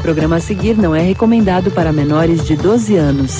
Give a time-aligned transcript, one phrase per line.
[0.00, 3.38] programa a seguir não é recomendado para menores de 12 anos.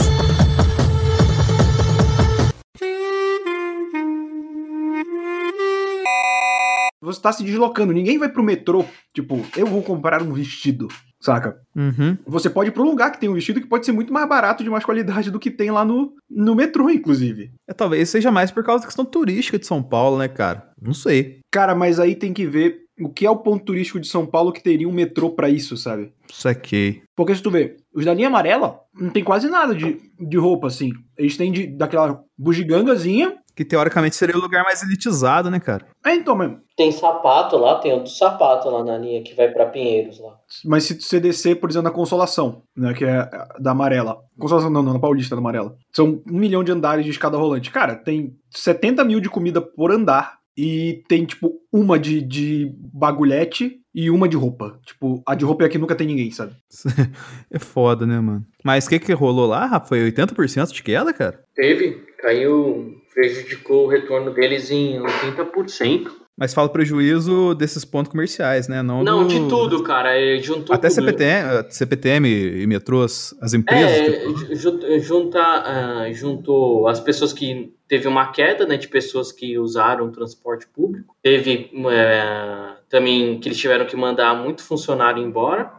[7.03, 10.87] Você está se deslocando, ninguém vai pro metrô, tipo, eu vou comprar um vestido,
[11.19, 11.59] saca?
[11.75, 12.17] Uhum.
[12.27, 14.63] Você pode ir um lugar que tem um vestido que pode ser muito mais barato,
[14.63, 17.51] de mais qualidade do que tem lá no, no metrô, inclusive.
[17.67, 20.71] É, talvez seja mais por causa da questão turística de São Paulo, né, cara?
[20.81, 21.41] Não sei.
[21.51, 24.53] Cara, mas aí tem que ver o que é o ponto turístico de São Paulo
[24.53, 26.13] que teria um metrô pra isso, sabe?
[26.33, 27.03] Saquei.
[27.17, 30.67] Porque se tu vê, os da linha amarela não tem quase nada de, de roupa,
[30.67, 30.91] assim.
[31.17, 33.37] Eles têm de, daquela bugigangazinha.
[33.55, 35.87] Que teoricamente seria o lugar mais elitizado, né, cara?
[36.07, 36.61] É, então, mesmo.
[36.77, 40.37] Tem sapato lá, tem o do sapato lá na linha que vai pra Pinheiros lá.
[40.65, 44.19] Mas se você descer, por exemplo, na Consolação, né, que é da amarela.
[44.39, 45.77] Consolação não, não, na Paulista da amarela.
[45.93, 47.71] São um milhão de andares de escada rolante.
[47.71, 53.81] Cara, tem 70 mil de comida por andar e tem, tipo, uma de, de bagulhete
[53.95, 54.79] e uma de roupa.
[54.85, 56.55] Tipo, a de roupa é a que nunca tem ninguém, sabe?
[57.51, 58.45] É foda, né, mano?
[58.63, 59.87] Mas o que que rolou lá, Rafa?
[59.87, 61.43] Foi 80% de queda, cara?
[61.55, 66.11] Teve, caiu, prejudicou o retorno deles em 80%.
[66.41, 68.83] Mas fala prejuízo desses pontos comerciais, né?
[68.83, 70.11] Não, Não, do- de tudo, cara.
[70.41, 70.95] Juntou Até tudo.
[71.05, 72.29] CPTM, eh, CPTM
[72.63, 73.91] e metrôs, as empresas.
[73.91, 79.31] É, tipo, ju- junta, ah, juntou as pessoas que teve uma queda, né, de pessoas
[79.31, 81.15] que usaram o transporte público.
[81.23, 85.71] Teve é, também que eles tiveram que mandar muito funcionário embora.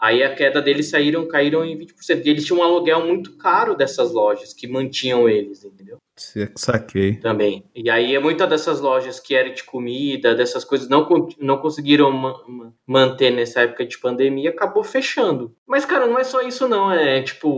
[0.00, 2.24] Aí a queda deles saíram, caíram em 20%.
[2.24, 5.98] E eles tinham um aluguel muito caro dessas lojas que mantinham eles, entendeu?
[6.16, 7.16] Se- saquei.
[7.16, 7.64] Também.
[7.74, 11.06] E aí muitas dessas lojas que eram de comida, dessas coisas, não,
[11.38, 15.54] não conseguiram ma- ma- manter nessa época de pandemia, acabou fechando.
[15.66, 17.48] Mas, cara, não é só isso não, é tipo,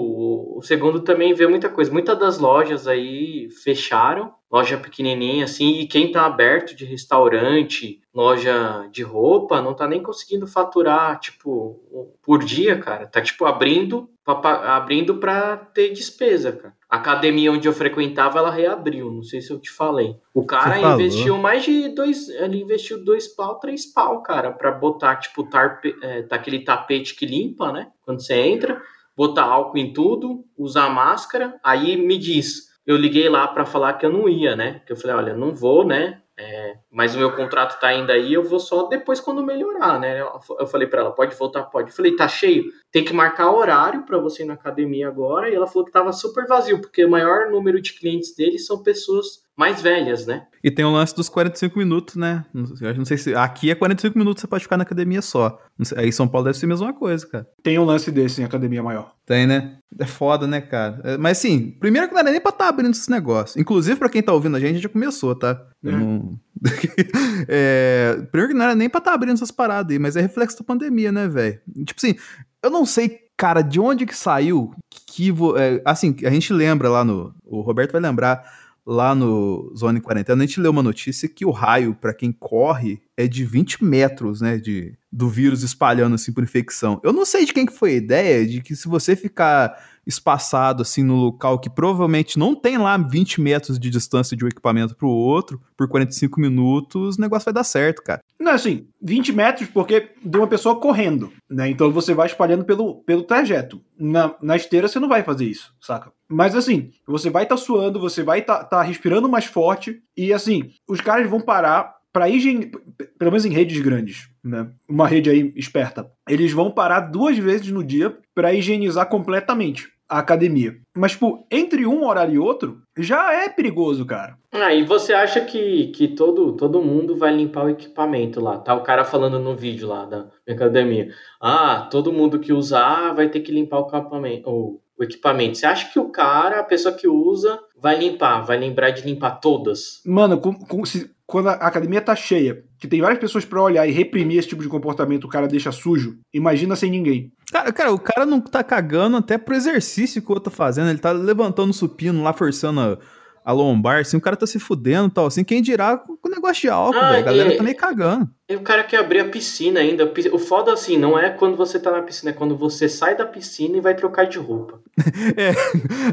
[0.56, 1.92] o segundo também vê muita coisa.
[1.92, 8.88] Muitas das lojas aí fecharam, loja pequenininha assim, e quem tá aberto de restaurante, loja
[8.90, 13.06] de roupa, não tá nem conseguindo faturar, tipo, por dia, cara.
[13.06, 16.74] Tá, tipo, abrindo pra, abrindo pra ter despesa, cara.
[16.88, 20.16] A academia onde eu frequentava, ela reabriu, não sei se eu te falei.
[20.32, 25.16] O cara investiu mais de dois, ele investiu dois pau, três pau, cara, pra botar,
[25.16, 28.80] tipo, tarpe, é, tá aquele tapete que limpa, né, quando você entra,
[29.14, 34.06] botar álcool em tudo, usar máscara, aí me diz, eu liguei lá pra falar que
[34.06, 37.34] eu não ia, né, que eu falei, olha, não vou, né, é, mas o meu
[37.34, 40.20] contrato tá ainda aí, eu vou só depois quando melhorar, né?
[40.20, 41.90] Eu, falei pra ela, pode voltar, pode.
[41.90, 45.50] Eu falei, tá cheio, tem que marcar horário pra você ir na academia agora.
[45.50, 48.84] E ela falou que tava super vazio, porque o maior número de clientes deles são
[48.84, 50.46] pessoas mais velhas, né?
[50.62, 52.44] E tem o lance dos 45 minutos, né?
[52.54, 53.34] Não sei- Eu não sei se.
[53.34, 55.60] Aqui é 45 minutos, você pode ficar na academia só.
[55.96, 57.46] Aí em São Paulo deve ser a mesma coisa, cara.
[57.62, 59.12] Tem um lance desse em academia maior.
[59.26, 59.78] Tem, né?
[59.98, 61.00] É foda, né, cara?
[61.04, 63.56] É, Mas assim, primeiro que não era nem pra estar abrindo esses negócios.
[63.56, 65.60] Inclusive, pra quem tá ouvindo a gente, já começou, tá?
[65.84, 65.90] É.
[65.90, 66.38] não-
[67.48, 70.58] É, Primeiro que não era nem pra estar abrindo essas paradas aí, mas é reflexo
[70.58, 71.60] da pandemia, né, velho?
[71.84, 72.14] Tipo assim,
[72.62, 74.72] eu não sei, cara, de onde que saiu
[75.06, 75.30] que.
[75.30, 77.34] vo- é, assim, a gente lembra lá no.
[77.44, 78.42] O Roberto vai lembrar
[78.88, 83.02] lá no Zone Quarentena, a gente leu uma notícia que o raio, pra quem corre,
[83.18, 87.00] é de 20 metros, né, de, do vírus espalhando assim por infecção.
[87.02, 90.82] Eu não sei de quem que foi a ideia de que se você ficar espaçado
[90.82, 94.94] assim no local que provavelmente não tem lá 20 metros de distância de um equipamento
[94.94, 98.22] pro outro, por 45 minutos, o negócio vai dar certo, cara.
[98.38, 101.68] Não, assim, 20 metros porque de uma pessoa correndo, né?
[101.68, 103.82] Então você vai espalhando pelo, pelo trajeto.
[103.98, 106.12] Na, na esteira você não vai fazer isso, saca?
[106.28, 111.00] Mas assim, você vai estar suando, você vai estar respirando mais forte e assim, os
[111.00, 112.70] caras vão parar para higiene,
[113.18, 114.70] pelo menos em redes grandes, né?
[114.88, 116.10] Uma rede aí esperta.
[116.28, 120.74] Eles vão parar duas vezes no dia para higienizar completamente a academia.
[120.96, 124.38] Mas, tipo, entre um horário e outro, já é perigoso, cara.
[124.50, 128.58] Ah, e você acha que, que todo, todo mundo vai limpar o equipamento lá?
[128.58, 131.10] Tá o cara falando no vídeo lá da academia.
[131.40, 134.48] Ah, todo mundo que usar vai ter que limpar o equipamento.
[134.50, 135.58] O equipamento.
[135.58, 138.40] Você acha que o cara, a pessoa que usa, vai limpar?
[138.40, 140.00] Vai lembrar de limpar todas?
[140.06, 143.86] Mano, com- com- se- quando a academia tá cheia, que tem várias pessoas pra olhar
[143.86, 147.30] e reprimir esse tipo de comportamento, o cara deixa sujo, imagina sem ninguém.
[147.52, 150.88] Cara, cara, o cara não tá cagando até pro exercício que o outro tá fazendo.
[150.88, 152.98] Ele tá levantando o supino lá, forçando a,
[153.44, 155.44] a lombar, assim, o cara tá se fudendo e tal, assim.
[155.44, 157.22] Quem dirá com com o negócio de álcool, Ah, velho?
[157.22, 158.30] A galera e- tá meio cagando.
[158.50, 160.10] E o cara quer abrir a piscina ainda.
[160.32, 163.26] O foda, assim, não é quando você tá na piscina, é quando você sai da
[163.26, 164.80] piscina e vai trocar de roupa.
[165.36, 165.52] É,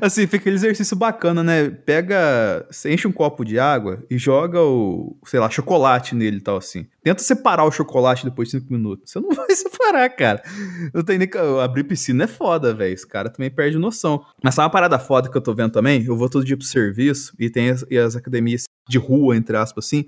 [0.06, 1.70] assim, fica aquele exercício bacana, né?
[1.70, 6.42] Pega, você enche um copo de água e joga o, sei lá, chocolate nele e
[6.42, 6.86] tal, assim.
[7.04, 9.12] Tenta separar o chocolate depois de cinco minutos.
[9.12, 10.44] Você não vai separar, cara.
[10.94, 12.94] Eu tenho nem que- abrir piscina é foda, velho.
[12.94, 14.24] Esse cara também perde noção.
[14.44, 16.04] Mas sabe uma parada foda que eu tô vendo também?
[16.04, 19.56] Eu vou todo dia pro serviço e tem as, e as academias de rua, entre
[19.58, 20.06] aspas, assim.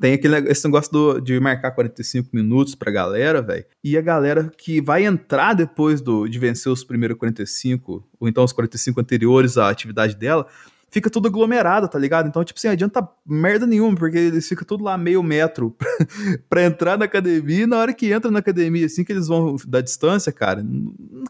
[0.00, 3.64] Tem aquele esse negócio do, de marcar 45 minutos pra galera, velho.
[3.82, 8.44] E a galera que vai entrar depois do, de vencer os primeiros 45, ou então
[8.44, 10.46] os 45 anteriores à atividade dela,
[10.90, 12.28] fica tudo aglomerado, tá ligado?
[12.28, 15.74] Então, tipo assim, adianta merda nenhuma, porque eles ficam tudo lá meio metro
[16.48, 19.56] pra, entrar na academia, e na hora que entra na academia, assim que eles vão
[19.66, 20.64] da distância, cara,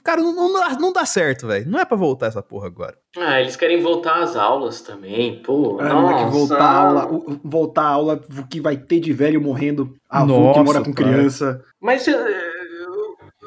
[0.04, 1.68] cara, não, não, dá, não dá certo, velho.
[1.68, 2.96] Não é pra voltar essa porra agora.
[3.16, 5.80] Ah, eles querem voltar às aulas também, pô.
[5.80, 5.94] É, nossa.
[5.94, 9.94] moleque, voltar a aula, o- voltar a aula, o que vai ter de velho morrendo,
[10.08, 11.10] avô que Nossa, mora com cara.
[11.10, 11.62] criança.
[11.80, 12.04] Mas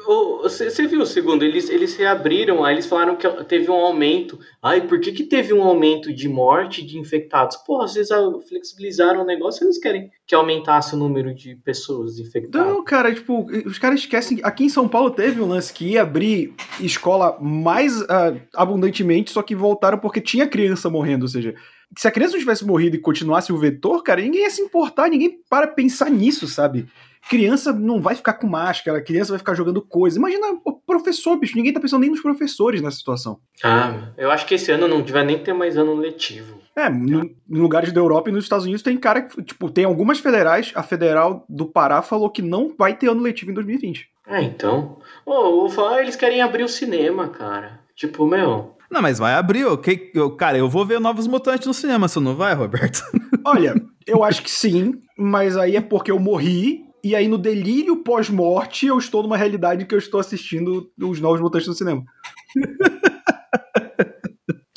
[0.06, 4.38] você viu, segundo, eles, eles reabriram, aí eles falaram que teve um aumento.
[4.62, 7.56] Ai, por que, que teve um aumento de morte de infectados?
[7.56, 8.08] Porra, vocês
[8.48, 12.68] flexibilizaram o negócio, eles querem que aumentasse o número de pessoas infectadas.
[12.68, 14.40] Não, cara, tipo, os caras esquecem.
[14.42, 19.42] Aqui em São Paulo teve um lance que ia abrir escola mais ah, abundantemente, só
[19.42, 21.22] que voltaram porque tinha criança morrendo.
[21.22, 21.54] Ou seja,
[21.96, 25.08] se a criança não tivesse morrido e continuasse o vetor, cara, ninguém ia se importar,
[25.08, 26.86] ninguém para pensar nisso, sabe?
[27.28, 30.18] Criança não vai ficar com máscara, criança vai ficar jogando coisa.
[30.18, 33.38] Imagina o professor, bicho, ninguém tá pensando nem nos professores nessa situação.
[33.62, 36.60] Ah, eu acho que esse ano não vai nem ter mais ano letivo.
[36.74, 39.84] É, no, em lugares da Europa e nos Estados Unidos tem cara que, tipo, tem
[39.84, 44.08] algumas federais, a federal do Pará falou que não vai ter ano letivo em 2020.
[44.26, 44.98] Ah, então.
[45.26, 47.80] Vou falar, eles querem abrir o cinema, cara.
[47.96, 48.76] Tipo, meu.
[48.90, 50.10] Não, mas vai abrir, ok?
[50.14, 53.02] Eu, cara, eu vou ver Novos Mutantes no cinema, você não vai, Roberto?
[53.44, 53.74] Olha,
[54.06, 56.84] eu acho que sim, mas aí é porque eu morri.
[57.02, 61.40] E aí, no delírio pós-morte, eu estou numa realidade que eu estou assistindo os novos
[61.40, 62.04] mutantes no cinema.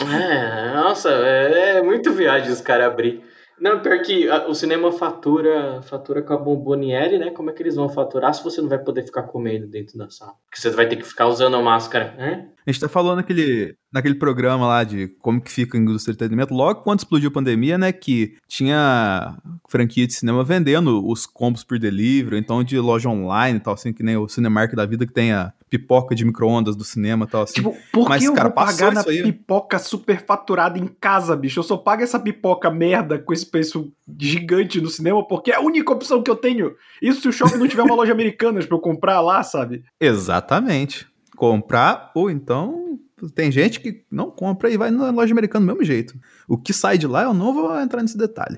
[0.02, 3.24] É, nossa, é, é muito viagem os caras abrir.
[3.60, 7.32] Não, pior que a- o cinema fatura, fatura com a bomboniere, né?
[7.32, 10.10] Como é que eles vão faturar se você não vai poder ficar comendo dentro da
[10.10, 10.34] sala?
[10.50, 12.50] Porque você vai ter que ficar usando a máscara, né?
[12.66, 16.18] A gente tá falando naquele, naquele programa lá de como que fica a indústria de
[16.18, 19.38] entretenimento, logo quando explodiu a pandemia, né, que tinha
[19.68, 23.92] franquia de cinema vendendo os combos por delivery, então de loja online e tal, assim,
[23.92, 27.28] que nem o Cinemark da vida, que tem a pipoca de micro-ondas do cinema e
[27.28, 27.56] tal, assim.
[27.56, 31.60] Tipo, por Mas, que eu cara, vou passou pagar na pipoca superfaturada em casa, bicho?
[31.60, 35.62] Eu só pago essa pipoca merda com esse preço gigante no cinema porque é a
[35.62, 36.76] única opção que eu tenho.
[37.02, 39.84] Isso se o shopping não tiver uma loja americana pra eu comprar lá, sabe?
[40.00, 41.08] Exatamente.
[41.36, 43.00] Comprar, ou então
[43.36, 46.14] tem gente que não compra e vai na loja americana do mesmo jeito.
[46.48, 48.58] O que sai de lá, eu não vou entrar nesse detalhe.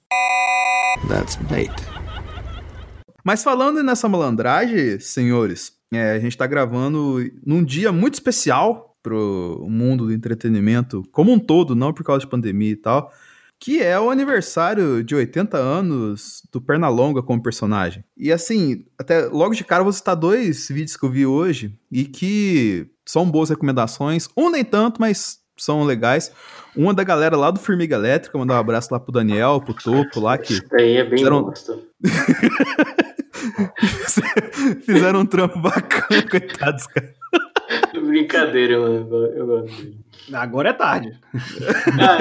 [1.08, 1.72] That's bait.
[3.24, 9.66] Mas falando nessa malandragem, senhores, é, a gente tá gravando num dia muito especial pro
[9.68, 13.12] mundo do entretenimento como um todo, não por causa de pandemia e tal,
[13.60, 18.04] que é o aniversário de 80 anos do Pernalonga como personagem.
[18.16, 21.76] E assim, até logo de cara eu vou citar dois vídeos que eu vi hoje
[21.90, 24.28] e que são boas recomendações.
[24.36, 26.30] Um nem tanto, mas são legais.
[26.76, 30.20] Uma da galera lá do Formiga Elétrica, mandar um abraço lá pro Daniel, pro Topo
[30.20, 31.76] lá, que Isso daí é bem Fizeram- bosta.
[34.84, 37.14] Fizeram um trampo bacana, coitados, cara.
[38.06, 39.08] Brincadeira, mano.
[39.26, 39.98] Eu gosto dele.
[40.32, 41.18] Agora é tarde.
[42.00, 42.18] Ah,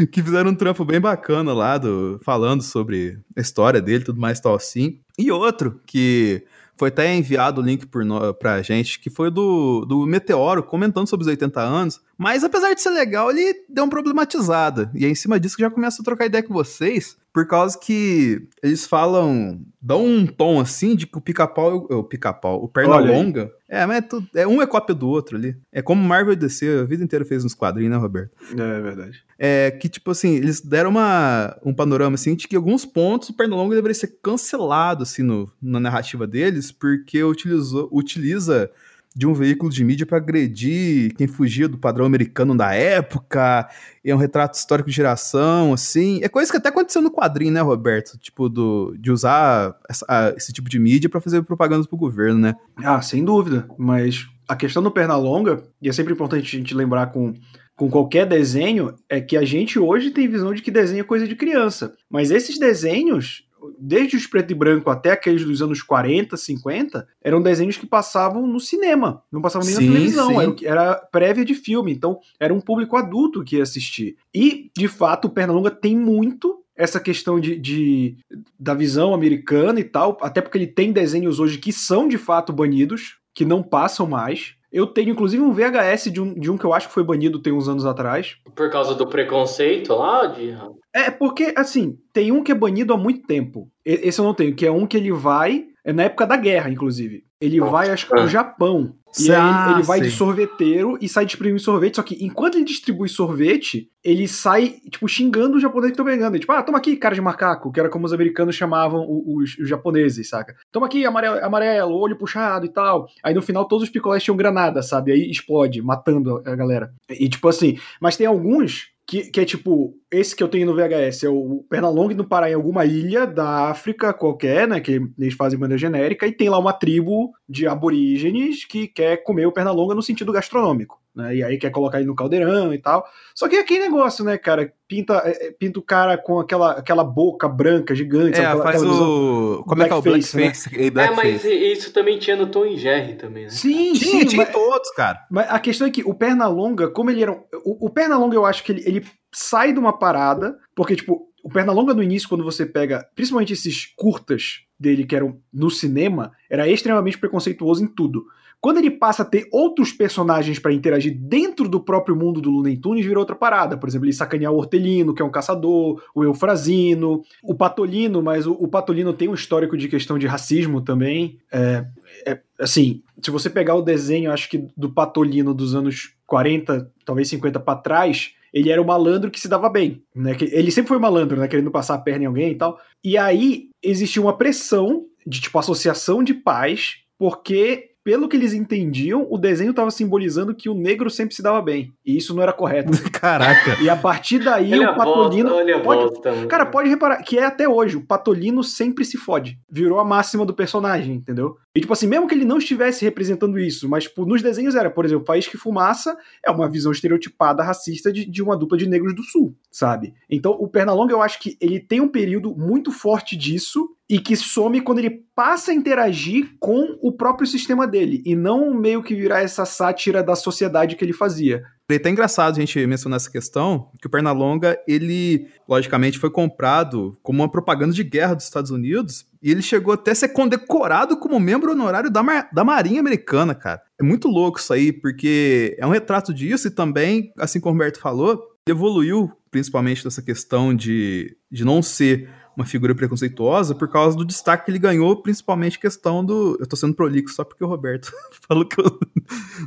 [0.12, 4.38] Que fizeram um trampo bem bacana lá, do, falando sobre a história dele, tudo mais
[4.38, 5.00] tal assim.
[5.18, 6.44] E outro, que
[6.76, 11.06] foi até enviado o link por no, pra gente, que foi do, do Meteoro, comentando
[11.06, 12.00] sobre os 80 anos.
[12.20, 14.90] Mas apesar de ser legal, ele deu uma problematizada.
[14.94, 17.78] E é em cima disso que já começo a trocar ideia com vocês, por causa
[17.78, 22.96] que eles falam, dão um tom assim de que o pica-pau, o pica-pau, o perna
[22.96, 23.16] Olha aí.
[23.16, 23.50] longa.
[23.66, 25.56] É, mas é, tudo, é um é cópia do outro ali.
[25.72, 28.32] É como Marvel DC a vida inteira fez nos quadrinhos, né, Roberto?
[28.52, 29.24] É verdade.
[29.38, 33.30] é que, tipo assim, eles deram uma, um panorama, assim, de que em alguns pontos
[33.30, 38.70] o Pernalonga deveria ser cancelado, assim, no, na narrativa deles, porque utilizou, utiliza
[39.14, 43.68] de um veículo de mídia para agredir quem fugia do padrão americano da época,
[44.04, 46.20] é um retrato histórico de geração, assim.
[46.22, 48.16] É coisa que até aconteceu no quadrinho, né, Roberto?
[48.18, 52.38] Tipo, do, de usar essa- a- esse tipo de mídia para fazer propaganda pro governo,
[52.38, 52.54] né?
[52.76, 53.68] Ah, sem dúvida.
[53.76, 57.34] Mas a questão do Pernalonga, e é sempre importante a gente lembrar com,
[57.76, 61.26] com qualquer desenho, é que a gente hoje tem visão de que desenho é coisa
[61.26, 61.94] de criança.
[62.08, 63.44] Mas esses desenhos,
[63.78, 68.46] desde os preto e branco até aqueles dos anos 40, 50, eram desenhos que passavam
[68.46, 69.22] no cinema.
[69.30, 70.40] Não passavam nem Sim, na televisão.
[70.40, 71.92] Era, era prévia de filme.
[71.92, 74.16] Então, era um público adulto que ia assistir.
[74.34, 78.16] E, de fato, o Pernalonga tem muito essa questão de, de-
[78.58, 82.52] da visão americana e tal, até porque ele tem desenhos hoje que são de fato
[82.52, 84.54] banidos, que não passam mais.
[84.72, 87.40] Eu tenho inclusive um VHS de um, de um que eu acho que foi banido
[87.40, 88.36] tem uns anos atrás.
[88.54, 90.56] por causa do preconceito lá, de...
[90.92, 93.70] É porque, assim, tem um que é banido há muito tempo.
[93.84, 96.70] Esse eu não tenho, que é um que ele vai é na época da guerra,
[96.70, 97.24] inclusive.
[97.40, 98.26] Ele vai, acho que, pro Ah.
[98.26, 98.94] Japão.
[99.18, 100.16] E Ah, aí ele vai de sei.
[100.18, 101.96] sorveteiro e sai distribuindo sorvete.
[101.96, 106.38] Só que enquanto ele distribui sorvete, ele sai, tipo, xingando os japoneses que estão pegando.
[106.38, 109.58] Tipo, ah, toma aqui, cara de macaco, que era como os americanos chamavam o- os,
[109.58, 110.54] os japoneses, saca?
[110.70, 113.08] Toma aqui, amarelo, amarelo, olho puxado e tal.
[113.24, 115.10] Aí no final todos os picolés tinham granada, sabe?
[115.10, 116.90] Aí explode, matando a galera.
[117.08, 120.76] E tipo assim, mas tem alguns que, que é tipo, esse que eu tenho no
[120.76, 124.78] VHS é o Pernalonga no Pará em alguma ilha da África qualquer, né?
[124.78, 129.46] Que eles fazem maneira genérica, e tem lá uma tribo de aborígenes que quer comer
[129.46, 130.99] o Pernalonga no sentido gastronômico.
[131.14, 133.04] Né, e aí quer colocar ele no caldeirão e tal.
[133.34, 134.72] Só que é aquele negócio, né, cara?
[134.86, 138.38] Pinta, é, é, pinta o cara com aquela, aquela boca branca gigante.
[138.38, 138.46] É, sabe?
[138.46, 139.64] Aquela- faz aquela o.
[139.64, 140.42] Como é que é o Blackface, né?
[140.42, 140.76] Blackface?
[140.78, 143.50] É, É, mas isso também tinha no Tom e Jerry também, né?
[143.50, 145.18] Sim, Tinha, sim, tinha mas- em todos, cara.
[145.30, 147.32] Mas a questão é que o Pernalonga, como ele era.
[147.32, 151.26] um- O, o Pernalonga, eu acho que ele, ele sai de uma parada, porque, tipo,
[151.42, 156.30] o Pernalonga no início, quando você pega, principalmente esses curtas dele que eram no cinema,
[156.48, 158.24] era extremamente preconceituoso em tudo.
[158.60, 162.76] Quando ele passa a ter outros personagens pra interagir dentro do próprio mundo do Looney
[162.76, 163.76] Tunes, vira outra parada.
[163.76, 168.46] Por exemplo, ele sacanear o Hortelino, que é um caçador, o Eufrazino, o Patolino, mas
[168.46, 171.38] o, o Patolino tem um histórico de questão de racismo também.
[171.50, 171.86] É,
[172.26, 177.28] é, assim, se você pegar o desenho, acho que do Patolino dos anos 40, talvez
[177.28, 180.36] 50 pra trás, ele era o malandro que se dava bem, né?
[180.40, 181.48] Ele sempre foi malandro, né?
[181.48, 182.78] Querendo passar a perna em alguém e tal.
[183.02, 189.26] E aí existia uma pressão de tipo associação de pais, porque pelo que eles entendiam,
[189.30, 191.92] o desenho estava simbolizando que o negro sempre se dava bem.
[192.04, 192.90] E isso não era correto.
[193.12, 193.82] Caraca.
[193.82, 196.32] E a partir daí Olha o volta, Patolino pode, volta.
[196.32, 196.48] mano.
[196.48, 199.58] Cara, pode reparar que é até hoje, o Patolino sempre se fode.
[199.70, 201.56] Virou a máxima do personagem, entendeu?
[201.74, 204.90] E tipo assim, mesmo que ele não estivesse representando isso, mas tipo, nos desenhos era,
[204.90, 208.88] por exemplo, País que Fumaça é uma visão estereotipada racista de, de uma dupla de
[208.88, 210.12] negros do sul, sabe?
[210.28, 214.34] Então o Pernalonga eu acho que ele tem um período muito forte disso e que
[214.34, 219.14] some quando ele passa a interagir com o próprio sistema dele e não meio que
[219.14, 221.62] virar essa sátira da sociedade que ele fazia.
[221.94, 227.16] É até engraçado a gente mencionar essa questão, que o Pernalonga, ele, logicamente, foi comprado
[227.22, 231.16] como uma propaganda de guerra dos Estados Unidos, e ele chegou até a ser condecorado
[231.16, 233.82] como membro honorário da, Mar- da Marinha Americana, cara.
[233.98, 237.78] É muito louco isso aí, porque é um retrato disso, e também, assim como o
[237.78, 244.16] Roberto falou, evoluiu, principalmente dessa questão de, de não ser uma figura preconceituosa por causa
[244.16, 246.56] do destaque que ele ganhou, principalmente questão do.
[246.60, 248.12] Eu tô sendo prolixo só porque o Roberto
[248.46, 248.98] falou que eu.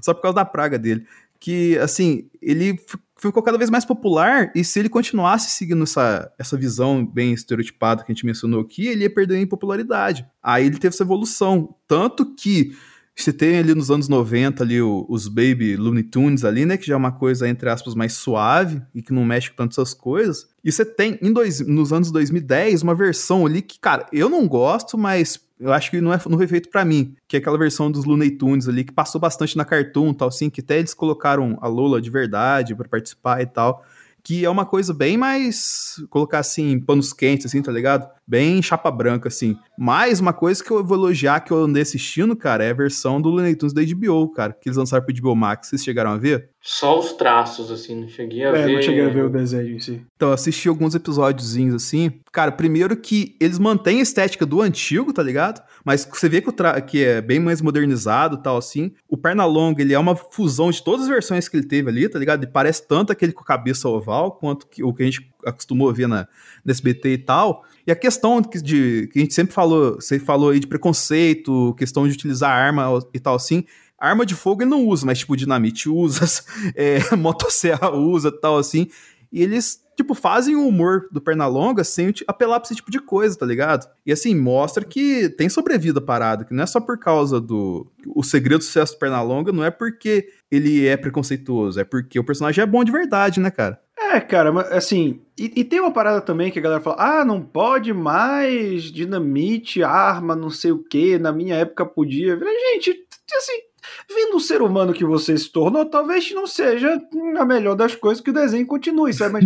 [0.01, 1.05] só por causa da praga dele
[1.43, 2.79] que, assim, ele
[3.19, 8.01] ficou cada vez mais popular e se ele continuasse seguindo essa, essa visão bem estereotipada
[8.01, 10.25] que a gente mencionou aqui, ele ia perder em popularidade.
[10.41, 11.75] Aí ele teve essa evolução.
[11.85, 12.73] Tanto que
[13.15, 16.88] você tem ali nos anos 90 ali o- os Baby Looney Tunes ali, né, que
[16.88, 19.93] já é uma coisa, entre aspas, mais suave e que não mexe com tantas essas
[19.93, 20.48] coisas.
[20.63, 24.48] E você tem, em dois, nos anos 2010, uma versão ali que, cara, eu não
[24.48, 27.58] gosto, mas eu acho que não, é, não foi feito pra mim, que é aquela
[27.58, 30.93] versão dos Looney Tunes ali, que passou bastante na Cartoon tal, assim, que até eles
[30.93, 33.86] colocaram a Lola de verdade pra participar e tal,
[34.22, 38.10] que é uma coisa bem mais, colocar assim, panos quentes, assim, tá ligado?
[38.25, 39.57] Bem chapa branca, assim.
[39.77, 43.21] Mas uma coisa que eu vou elogiar, que eu andei assistindo, cara, é a versão
[43.21, 46.17] do Looney Tunes da HBO, cara, que eles lançaram pro HBO Max, vocês chegaram a
[46.17, 46.49] ver?
[46.61, 48.75] Só os traços, assim, não cheguei a É, ver.
[48.75, 50.01] não cheguei a ver o desenho em si.
[50.15, 52.13] Então, eu assisti alguns episódiozinhos assim.
[52.31, 55.61] Cara, primeiro que eles mantêm a estética do antigo, tá ligado?
[55.83, 58.93] Mas você vê que, o tra- que é bem mais modernizado tal, assim.
[59.09, 62.17] O Pernalonga, ele é uma fusão de todas as versões que ele teve ali, tá
[62.17, 62.43] ligado?
[62.43, 65.89] Ele parece tanto aquele com a cabeça oval, quanto que, o que a gente acostumou
[65.89, 66.29] a ver na,
[66.63, 67.65] na SBT e tal.
[67.85, 71.75] E a questão que, de, que a gente sempre falou, você falou aí de preconceito,
[71.77, 73.65] questão de utilizar arma e tal, assim.
[73.97, 76.25] Arma de fogo ele não usa, mas tipo, dinamite usa,
[76.75, 78.87] é, motosserra usa tal, assim.
[79.31, 83.35] E eles, tipo, fazem o humor do Pernalonga sem apelar pra esse tipo de coisa,
[83.35, 83.89] tá ligado?
[84.05, 87.91] E assim, mostra que tem sobrevida parada, que não é só por causa do.
[88.15, 92.23] O segredo do sucesso do Pernalonga não é porque ele é preconceituoso, é porque o
[92.23, 93.81] personagem é bom de verdade, né, cara?
[94.13, 95.22] É, cara, mas assim.
[95.36, 99.82] E, e tem uma parada também que a galera fala: ah, não pode mais dinamite,
[99.82, 101.17] arma, não sei o que.
[101.17, 102.38] Na minha época podia.
[102.38, 103.60] Gente, assim,
[104.08, 107.01] vendo o ser humano que você se tornou, talvez não seja
[107.39, 109.34] a melhor das coisas que o desenho continue, sabe?
[109.34, 109.46] Mas.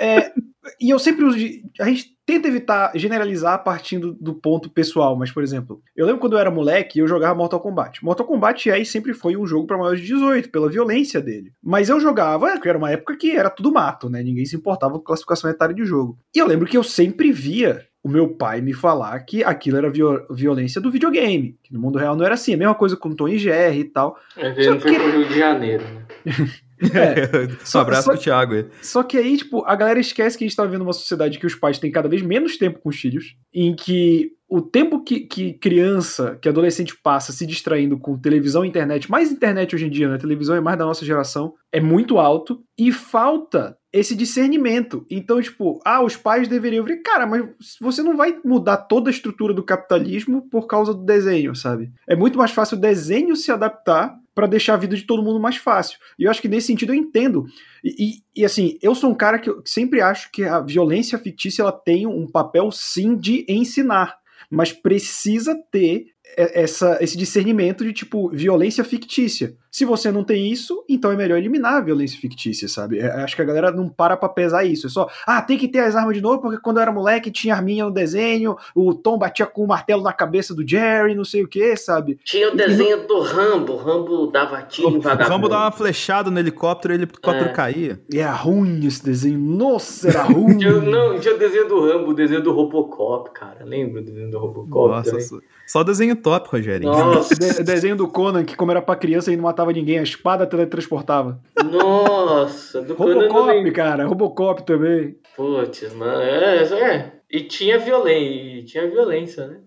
[0.00, 0.32] é,
[0.80, 1.36] e eu sempre uso.
[1.38, 6.20] de- a gente tenta evitar generalizar partindo do ponto pessoal, mas, por exemplo, eu lembro
[6.20, 8.04] quando eu era moleque eu jogava Mortal Kombat.
[8.04, 11.52] Mortal Kombat aí sempre foi um jogo para maiores de 18, pela violência dele.
[11.62, 14.22] Mas eu jogava, era uma época que era tudo mato, né?
[14.22, 16.16] Ninguém se importava com classificação etária de jogo.
[16.34, 19.88] E eu lembro que eu sempre via o meu pai me falar que aquilo era
[19.90, 22.54] viol- violência do videogame, que no mundo real não era assim.
[22.54, 24.16] A mesma coisa com Tom e Jerry e tal.
[24.36, 26.02] É, ele não foi que- pro Rio de Janeiro, né?
[26.82, 28.64] um Só- abraço só- pro Thiago.
[28.82, 31.46] Só que aí, tipo, a galera esquece que a gente tá vivendo uma sociedade que
[31.46, 35.20] os pais têm cada vez menos tempo com os filhos, em que o tempo que,
[35.20, 39.90] que criança, que adolescente passa se distraindo com televisão e internet, mais internet hoje em
[39.90, 40.18] dia, né?
[40.18, 45.06] Televisão é mais da nossa geração, é muito alto e falta esse discernimento.
[45.10, 47.46] Então, tipo, ah, os pais deveriam ver, cara, mas
[47.80, 51.90] você não vai mudar toda a estrutura do capitalismo por causa do desenho, sabe?
[52.06, 55.40] É muito mais fácil o desenho se adaptar para deixar a vida de todo mundo
[55.40, 55.98] mais fácil.
[56.18, 57.46] E eu acho que nesse sentido eu entendo.
[57.82, 61.62] E, e, e assim, eu sou um cara que sempre acho que a violência fictícia
[61.62, 64.21] ela tem um papel sim de ensinar,
[64.52, 66.04] mas precisa ter
[66.36, 69.56] essa, esse discernimento de tipo violência fictícia.
[69.72, 72.98] Se você não tem isso, então é melhor eliminar a violência fictícia, sabe?
[72.98, 74.86] É, acho que a galera não para pra pesar isso.
[74.86, 77.30] É só, ah, tem que ter as armas de novo, porque quando eu era moleque
[77.30, 81.24] tinha arminha no desenho, o Tom batia com o martelo na cabeça do Jerry, não
[81.24, 82.18] sei o que, sabe?
[82.22, 85.30] Tinha o desenho e, do Rambo, o Rambo dava tiro em vagabundo.
[85.30, 87.52] O Rambo dava uma flechada no helicóptero e o helicóptero é.
[87.52, 88.00] caía.
[88.12, 90.58] E era ruim esse desenho, nossa, era ruim.
[90.60, 93.64] tinha, não, tinha o desenho do Rambo, o desenho do Robocop, cara.
[93.64, 94.96] Lembra o desenho do Robocop?
[94.96, 95.42] Nossa, também?
[95.66, 96.86] só desenho top, Rogério.
[96.90, 97.34] Nossa.
[97.34, 100.46] De, desenho do Conan, que como era pra criança e não matava ninguém, a espada
[100.46, 101.40] teletransportava.
[101.62, 105.16] Nossa, do Robocop, cara, Robocop também.
[105.36, 107.12] Putz, mano, é, é.
[107.30, 109.60] E tinha violência, tinha violência, né?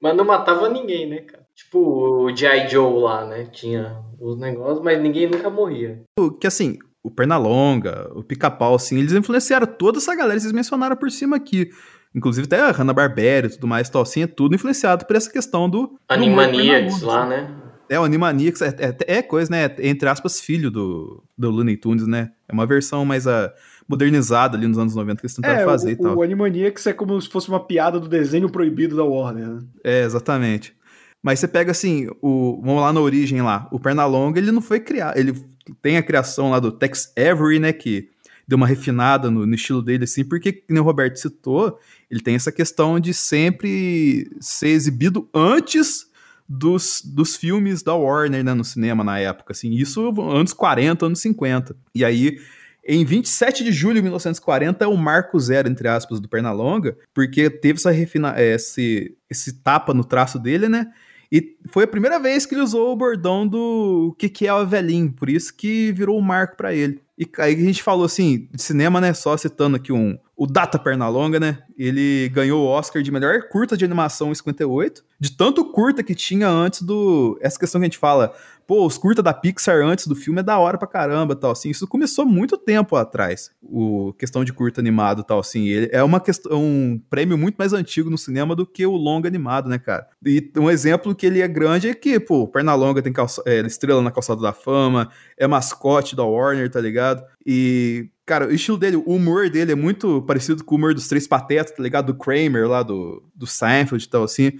[0.00, 1.44] Mas não matava ninguém, né, cara?
[1.54, 2.68] Tipo o G.I.
[2.68, 3.46] Joe lá, né?
[3.52, 6.02] Tinha os negócios, mas ninguém nunca morria.
[6.40, 11.10] Que assim, o Pernalonga, o Pica-Pau, assim, eles influenciaram toda essa galera, vocês mencionaram por
[11.10, 11.70] cima aqui.
[12.14, 15.68] Inclusive até a Hanna-Barbera e tudo mais, tal, assim, é tudo influenciado por essa questão
[15.68, 15.98] do...
[16.08, 17.54] Animaniacs lá, né?
[17.88, 19.74] É, o Animaniacs é, é, é, coisa, né?
[19.78, 22.30] Entre aspas, filho do, do Looney Tunes, né?
[22.48, 23.50] É uma versão mais uh,
[23.88, 26.16] modernizada ali nos anos 90 que eles tentaram é, fazer o, e tal.
[26.16, 29.62] O Animaniacs é como se fosse uma piada do desenho proibido da Warner, né?
[29.82, 30.74] É, exatamente.
[31.22, 34.78] Mas você pega assim, o, vamos lá na origem lá, o Pernalonga, ele não foi
[34.78, 35.32] criado, ele
[35.80, 38.10] tem a criação lá do Tex Avery, né, que
[38.46, 41.78] deu uma refinada no, no estilo dele, assim, porque, como o Roberto citou,
[42.10, 46.06] ele tem essa questão de sempre ser exibido antes
[46.48, 51.20] dos, dos filmes da Warner, né, no cinema na época, assim, isso anos 40, anos
[51.20, 51.76] 50.
[51.94, 52.38] E aí,
[52.86, 57.48] em 27 de julho de 1940 é o marco zero, entre aspas, do Pernalonga, porque
[57.48, 60.92] teve essa refina esse, esse tapa no traço dele, né,
[61.32, 64.54] e foi a primeira vez que ele usou o bordão do o que, que é
[64.54, 67.00] o velhinho, por isso que virou o um marco para ele.
[67.18, 70.78] E aí a gente falou assim, de cinema, né, só citando aqui um, o Data
[70.78, 71.58] Pernalonga, né?
[71.76, 76.14] Ele ganhou o Oscar de melhor curta de animação em 58, de tanto curta que
[76.14, 77.38] tinha antes do.
[77.40, 78.34] Essa questão que a gente fala,
[78.66, 81.70] pô, os curta da Pixar antes do filme é da hora pra caramba, tal, assim.
[81.70, 85.68] Isso começou muito tempo atrás, o questão de curta animado, tal, assim.
[85.68, 89.28] Ele é uma questão, um prêmio muito mais antigo no cinema do que o longa
[89.28, 90.08] animado, né, cara?
[90.24, 94.02] E um exemplo que ele é grande é que, pô, Pernalonga tem calça, é, estrela
[94.02, 97.22] na calçada da fama, é mascote da Warner, tá ligado?
[97.46, 101.08] E Cara, o estilo dele, o humor dele é muito parecido com o humor dos
[101.08, 102.06] Três Patetas, tá ligado?
[102.06, 104.52] Do Kramer lá, do, do Seinfeld e tal, assim.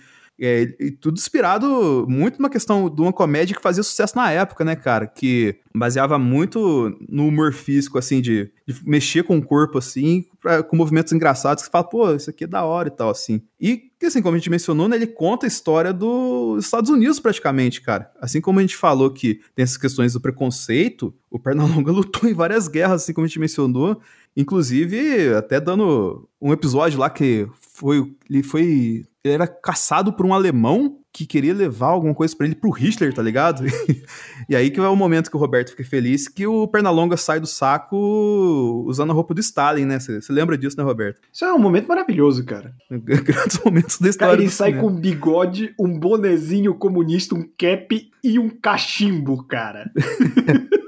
[0.45, 4.65] É, e tudo inspirado muito numa questão de uma comédia que fazia sucesso na época,
[4.65, 5.07] né, cara?
[5.07, 10.63] Que baseava muito no humor físico, assim, de, de mexer com o corpo, assim, pra,
[10.63, 13.43] com movimentos engraçados, que fala, pô, isso aqui é da hora e tal, assim.
[13.61, 17.81] E, assim, como a gente mencionou, né, ele conta a história dos Estados Unidos, praticamente,
[17.81, 18.11] cara.
[18.21, 22.35] Assim como a gente falou que tem essas questões do preconceito, o Pernalonga lutou em
[22.35, 24.01] várias guerras, assim como a gente mencionou,
[24.37, 30.35] inclusive até dando um episódio lá que foi, ele foi ele era caçado por um
[30.35, 33.65] alemão que queria levar alguma coisa para ele pro Hitler, tá ligado?
[34.49, 37.41] e aí que é o momento que o Roberto fica feliz que o Pernalonga sai
[37.41, 39.99] do saco usando a roupa do Stalin, né?
[39.99, 41.21] Você lembra disso, né, Roberto?
[41.33, 42.75] Isso é um momento maravilhoso, cara.
[42.91, 44.33] Grandes momentos da história.
[44.33, 44.89] Cara, ele sai cinema.
[44.89, 49.91] com um bigode, um bonezinho comunista, um cap e um cachimbo, cara.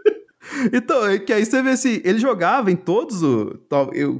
[0.72, 3.58] Então, é que aí você vê assim, ele jogava em todos o.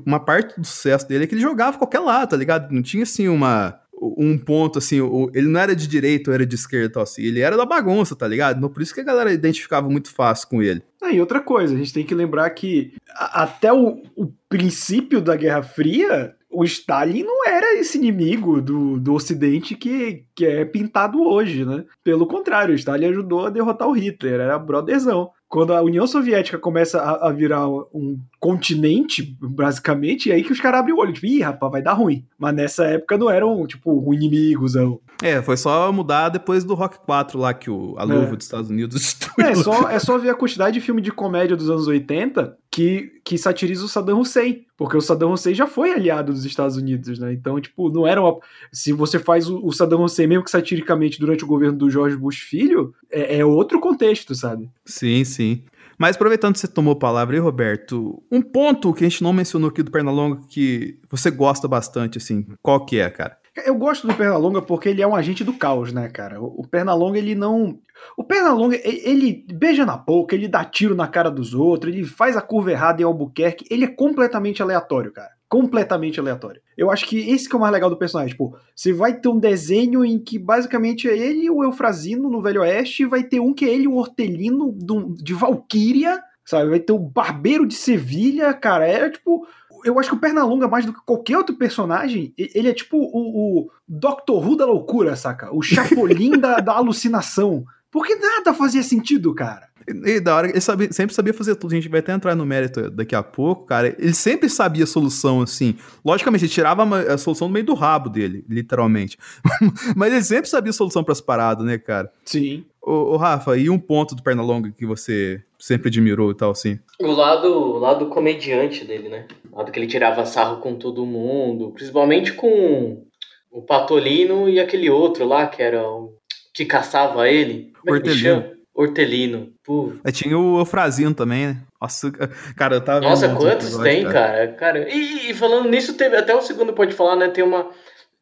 [0.05, 2.73] Uma parte do sucesso dele é que ele jogava qualquer lado, tá ligado?
[2.73, 4.99] Não tinha assim uma um ponto, assim,
[5.35, 8.29] ele não era de direita ou era de esquerda, assim, ele era da bagunça, tá
[8.29, 8.59] ligado?
[8.59, 10.83] Então, por isso que a galera identificava muito fácil com ele.
[11.03, 15.35] Ah, e outra coisa, a gente tem que lembrar que até o, o princípio da
[15.35, 21.23] Guerra Fria, o Stalin não era esse inimigo do, do Ocidente que, que é pintado
[21.23, 21.85] hoje, né?
[22.05, 26.59] Pelo contrário, o Stalin ajudou a derrotar o Hitler, era brotherzão quando a União Soviética
[26.59, 31.12] começa a, a, virar um continente, basicamente, é aí que os caras abrem o olho,
[31.12, 32.24] tipo, ih, rapaz, vai dar ruim.
[32.38, 34.74] Mas nessa época não eram, tipo, inimigos.
[34.74, 35.00] Não.
[35.22, 38.37] É, foi só mudar depois do Rock 4 lá, que o, a luva é.
[38.37, 39.48] dos Estados Unidos destruiu.
[39.48, 43.11] É, só, é só ver a quantidade de filme de comédia dos anos 80 que,
[43.25, 44.67] que satiriza o Saddam Hussein.
[44.77, 47.33] Porque o Saddam Hussein já foi aliado dos Estados Unidos, né?
[47.33, 48.39] Então, tipo, não era uma...
[48.71, 52.19] Se você faz o, o Saddam Hussein, mesmo que satiricamente, durante o governo do George
[52.19, 54.69] Bush Filho, é, é outro contexto, sabe?
[54.85, 55.65] Sim, sim.
[55.97, 59.33] Mas aproveitando que você tomou a palavra aí, Roberto, um ponto que a gente não
[59.33, 63.39] mencionou aqui do Pernalonga que você gosta bastante, assim, qual que é, cara?
[63.64, 66.40] Eu gosto do Pernalonga porque ele é um agente do caos, né, cara?
[66.40, 67.79] O Pernalonga, ele não.
[68.16, 72.37] O Pernalonga, ele beija na boca, ele dá tiro na cara dos outros, ele faz
[72.37, 75.31] a curva errada em Albuquerque, ele é completamente aleatório, cara.
[75.49, 76.61] Completamente aleatório.
[76.77, 78.33] Eu acho que esse que é o mais legal do personagem.
[78.33, 82.62] Tipo, você vai ter um desenho em que basicamente é ele o Eufrazino no Velho
[82.62, 84.77] Oeste, e vai ter um que é ele o Hortelino
[85.16, 86.71] de Valkyria, sabe?
[86.71, 88.87] Vai ter o Barbeiro de Sevilha, cara.
[88.87, 89.47] É tipo.
[89.87, 93.61] Eu acho que o Pernalonga, mais do que qualquer outro personagem, ele é tipo o,
[93.61, 95.55] o Doctor Who da loucura, saca?
[95.55, 97.64] O Chapolin da, da alucinação.
[97.88, 99.68] Porque nada fazia sentido, cara.
[99.88, 101.72] E, da hora, ele sabia- sempre sabia fazer tudo.
[101.72, 103.94] A gente vai até entrar no mérito daqui a pouco, cara.
[103.99, 105.77] Ele sempre sabia a solução, assim.
[106.05, 109.16] Logicamente, ele tirava a solução do meio do rabo dele, literalmente.
[109.96, 112.11] Mas ele sempre sabia a solução pras paradas, né, cara?
[112.25, 112.64] Sim.
[112.83, 116.79] Ô, ô, Rafa, e um ponto do Pernalonga que você sempre admirou e tal, assim?
[117.01, 119.27] O lado, o lado comediante dele, né?
[119.53, 123.03] O lado que ele tirava sarro com todo mundo, principalmente com
[123.51, 126.14] o Patolino e aquele outro lá, que era o
[126.55, 127.72] que caçava ele.
[127.81, 128.56] Como é que ele Hortelino.
[128.77, 129.53] Hortelino.
[129.65, 129.93] Pô.
[130.05, 131.62] Aí tinha o Eufrazino também, né?
[131.81, 132.11] Nossa,
[132.57, 134.49] cara, eu tava Nossa, quantos episódio, tem, cara?
[134.53, 137.29] cara e, e falando nisso, teve até o segundo pode falar, né?
[137.29, 137.71] Tem uma.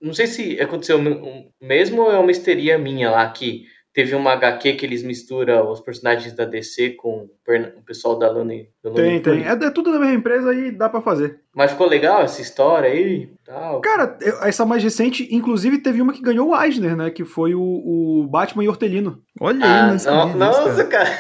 [0.01, 4.33] Não sei se aconteceu um- mesmo ou é uma histeria minha lá que teve uma
[4.33, 9.21] HQ que eles misturam os personagens da DC com o pessoal da Looney, do Looney
[9.21, 9.47] Tem, tem.
[9.47, 11.39] É, é tudo da mesma empresa e dá pra fazer.
[11.55, 13.81] Mas ficou legal essa história aí e tal.
[13.81, 17.09] Cara, essa mais recente, inclusive, teve uma que ganhou o Eisner, né?
[17.11, 19.23] Que foi o, o Batman e Hortelino.
[19.41, 21.11] Olha Ah, aí, não no- disso, nossa, cara.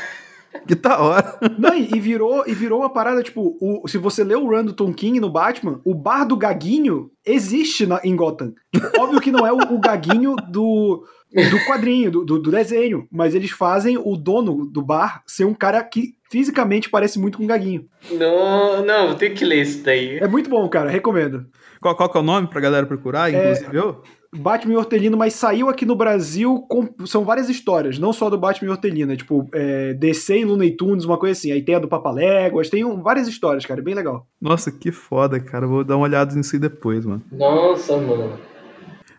[0.66, 1.38] Que da hora.
[1.58, 4.64] Não, e, e virou e virou uma parada, tipo, o- se você lê o run
[4.64, 8.54] do Tom King no Batman, o bar do Gaguinho existe na- em Gotham.
[8.72, 13.06] Tipo, óbvio que não é o, o Gaguinho do, do quadrinho, do, do- do desenho,
[13.10, 17.44] mas eles fazem o dono do bar ser um cara que fisicamente parece muito com
[17.44, 17.86] o Gaguinho.
[18.12, 20.18] Não, não, vou ter que ler isso daí.
[20.18, 21.46] É muito bom, cara, recomendo.
[21.80, 24.02] Qual, qual que é o nome pra galera procurar, inclusive eu?
[24.36, 28.36] Batman e Hortelino, mas saiu aqui no Brasil, com- são várias histórias, não só do
[28.38, 31.52] Batman e Hortelino, é tipo é, DC e Looney Tunes, uma coisa assim.
[31.52, 34.26] Aí tem a do Papaléguas, tem um- várias histórias, cara, é bem legal.
[34.40, 35.66] Nossa, que foda, cara.
[35.66, 37.22] Vou dar uma olhada nisso aí depois, mano.
[37.32, 38.38] Nossa, mano.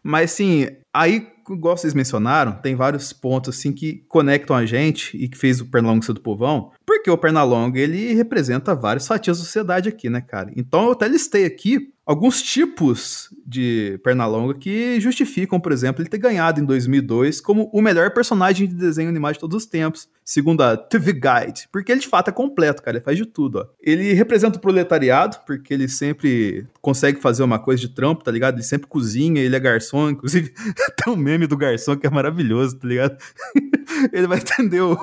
[0.03, 5.27] Mas sim, aí, igual vocês mencionaram, tem vários pontos assim que conectam a gente e
[5.27, 6.71] que fez o Pernalonga ser do povão.
[6.85, 10.51] Porque o Pernalonga, ele representa várias fatias da sociedade aqui, né, cara?
[10.55, 16.17] Então eu até listei aqui alguns tipos de Pernalonga que justificam, por exemplo, ele ter
[16.17, 20.61] ganhado em 2002 como o melhor personagem de desenho animado de todos os tempos, segundo
[20.61, 21.69] a TV Guide.
[21.71, 23.65] Porque ele de fato é completo, cara, ele faz de tudo, ó.
[23.79, 28.55] Ele representa o proletariado, porque ele sempre consegue fazer uma coisa de trampo, tá ligado?
[28.55, 30.51] Ele sempre cozinha, ele é garçom, inclusive
[30.97, 33.17] tem um meme do garçom que é maravilhoso, tá ligado?
[34.11, 34.97] ele vai atender o,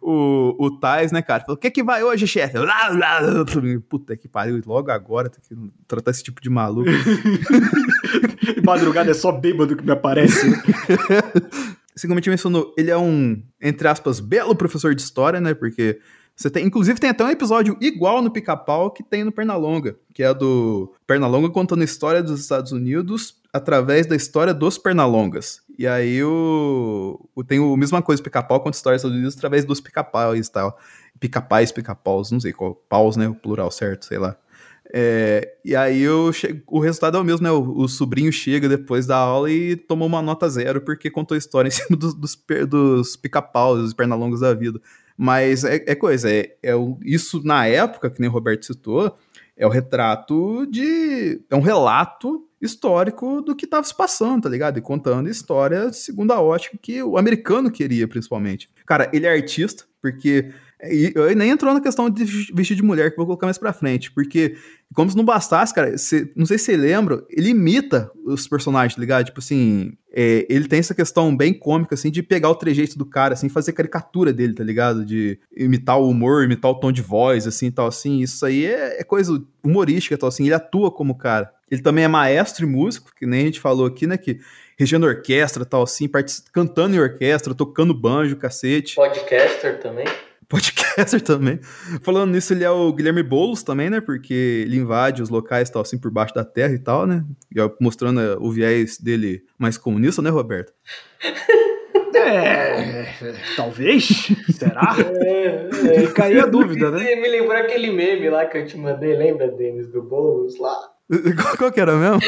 [0.00, 1.44] o, o Tais, né, cara?
[1.44, 2.56] Fala, o que que vai hoje, chefe?
[2.56, 3.44] Lá, lá, lá.
[3.88, 6.90] Puta que pariu, logo agora tem que tratar esse tipo de maluco.
[8.64, 10.50] Madrugada é só bêbado que me aparece.
[11.96, 15.54] Gente mencionou, ele é um, entre aspas, belo professor de história, né?
[15.54, 16.00] Porque
[16.36, 20.22] você tem, inclusive, tem até um episódio igual no Pica-Pau que tem no Pernalonga, que
[20.22, 25.62] é do Pernalonga contando a história dos Estados Unidos através da história dos Pernalongas.
[25.78, 29.36] E aí o, o tem a mesma coisa, Pica-Pau conta a história dos Estados Unidos
[29.36, 30.76] através dos Pica-Paus e tal.
[31.20, 33.28] Pica-Pais, Pica-Paus, não sei qual, paus, né?
[33.28, 34.36] O plural certo, sei lá.
[34.96, 37.50] É, e aí o, che- o resultado é o mesmo, né?
[37.50, 41.66] O, o sobrinho chega depois da aula e toma uma nota zero porque contou história
[41.68, 44.80] em cima dos, dos, dos pica-paus, dos pernalongos da vida.
[45.16, 49.16] Mas é, é coisa, é, é o- isso na época, que nem o Roberto citou,
[49.56, 51.40] é o retrato de.
[51.50, 54.78] É um relato histórico do que estava se passando, tá ligado?
[54.78, 58.70] E contando história segundo a ótica que o americano queria, principalmente.
[58.86, 60.52] Cara, ele é artista, porque.
[60.82, 63.56] E eu nem entrou na questão de vestir de mulher, que eu vou colocar mais
[63.58, 64.56] pra frente, porque,
[64.94, 68.94] como se não bastasse, cara, cê- não sei se você lembra, ele imita os personagens,
[68.94, 69.24] tá ligado?
[69.24, 73.06] Tipo assim, é, ele tem essa questão bem cômica, assim, de pegar o trejeito do
[73.06, 75.04] cara, assim, fazer caricatura dele, tá ligado?
[75.06, 78.20] De imitar o humor, imitar o tom de voz, assim, tal, assim.
[78.20, 80.44] Isso aí é, é coisa humorística, tal, assim.
[80.44, 81.50] Ele atua como cara.
[81.70, 84.16] Ele também é maestro e músico, que nem a gente falou aqui, né?
[84.18, 84.38] Que
[84.76, 86.08] regendo orquestra, tal, assim,
[86.52, 88.96] cantando em orquestra, tocando banjo, cacete.
[88.96, 90.04] Podcaster também.
[90.48, 91.58] Podcaster também.
[92.02, 94.00] Falando nisso, ele é o Guilherme Boulos também, né?
[94.00, 97.24] Porque ele invade os locais, tal, assim, por baixo da terra e tal, né?
[97.54, 100.72] E, ó, mostrando é, o viés dele mais comunista, né, Roberto?
[102.14, 103.12] é.
[103.56, 104.28] Talvez?
[104.50, 104.96] Será?
[105.24, 107.14] É, Fica aí a dúvida, né?
[107.16, 110.93] Me lembrou aquele meme lá que eu te mandei, lembra, Denis, do Boulos lá?
[111.40, 112.20] Qual, qual que era mesmo?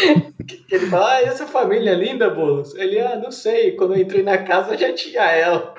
[0.71, 2.75] Ele fala, ah, essa família é linda, Boulos.
[2.75, 5.75] Ele, ah, não sei, quando eu entrei na casa já tinha ela.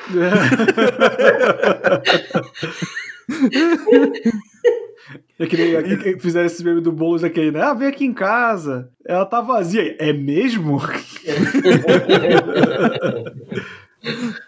[5.40, 7.62] É que nem que fizeram esse meme do Boulos aqui, né?
[7.62, 8.90] Ah, vem aqui em casa.
[9.06, 9.96] Ela tá vazia.
[10.00, 10.82] É mesmo?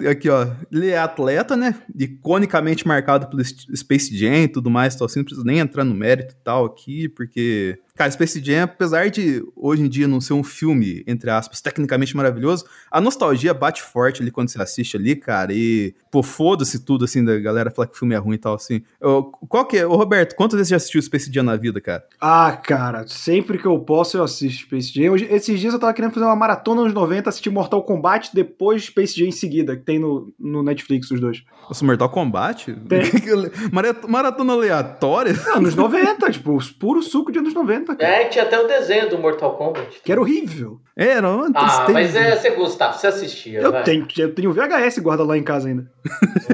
[0.00, 0.48] Aqui, ó.
[0.70, 1.74] Ele é atleta, né?
[1.98, 5.94] Iconicamente marcado pelo Space Jam e tudo mais, então assim, não preciso nem entrar no
[5.94, 10.42] mérito tal aqui, porque Cara, Space Jam, apesar de hoje em dia não ser um
[10.42, 15.52] filme, entre aspas, tecnicamente maravilhoso, a nostalgia bate forte ali quando você assiste ali, cara,
[15.52, 18.54] e, pô, foda-se tudo, assim, da galera falar que o filme é ruim e tal,
[18.54, 18.80] assim.
[18.98, 19.86] Eu, qual que é?
[19.86, 22.02] Ô, Roberto, quantas vezes você já assistiu Space Jam na vida, cara?
[22.18, 25.12] Ah, cara, sempre que eu posso eu assisto Space Jam.
[25.12, 28.84] Hoje, esses dias eu tava querendo fazer uma maratona nos 90, assistir Mortal Kombat, depois
[28.84, 31.44] Space Jam em seguida, que tem no, no Netflix os dois.
[31.68, 32.72] Nossa, Mortal Kombat?
[32.88, 33.02] Tem.
[34.08, 35.34] Maratona aleatória?
[35.44, 37.81] Não, nos 90, tipo, puro suco de anos 90.
[37.84, 38.04] Cara.
[38.04, 40.00] É, tinha até o desenho do Mortal Kombat.
[40.02, 40.80] Que era horrível.
[40.96, 43.60] Era, uma Ah, mas é, você gostava, você assistia.
[43.60, 43.82] Eu vai.
[43.82, 45.90] tenho, eu tenho VHS guardado lá em casa ainda.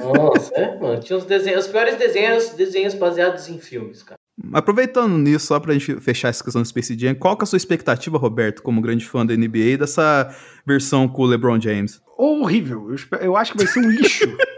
[0.03, 1.01] Nossa, é, mano.
[1.01, 4.19] Tinha os desenhos, os piores desenhos, desenhos baseados em filmes, cara.
[4.53, 7.47] Aproveitando nisso, só pra gente fechar essa questão do Space Jam, qual que é a
[7.47, 10.33] sua expectativa, Roberto, como grande fã da NBA, dessa
[10.65, 12.01] versão com o LeBron James?
[12.17, 12.89] Horrível.
[12.91, 14.25] Eu, eu acho que vai ser um lixo.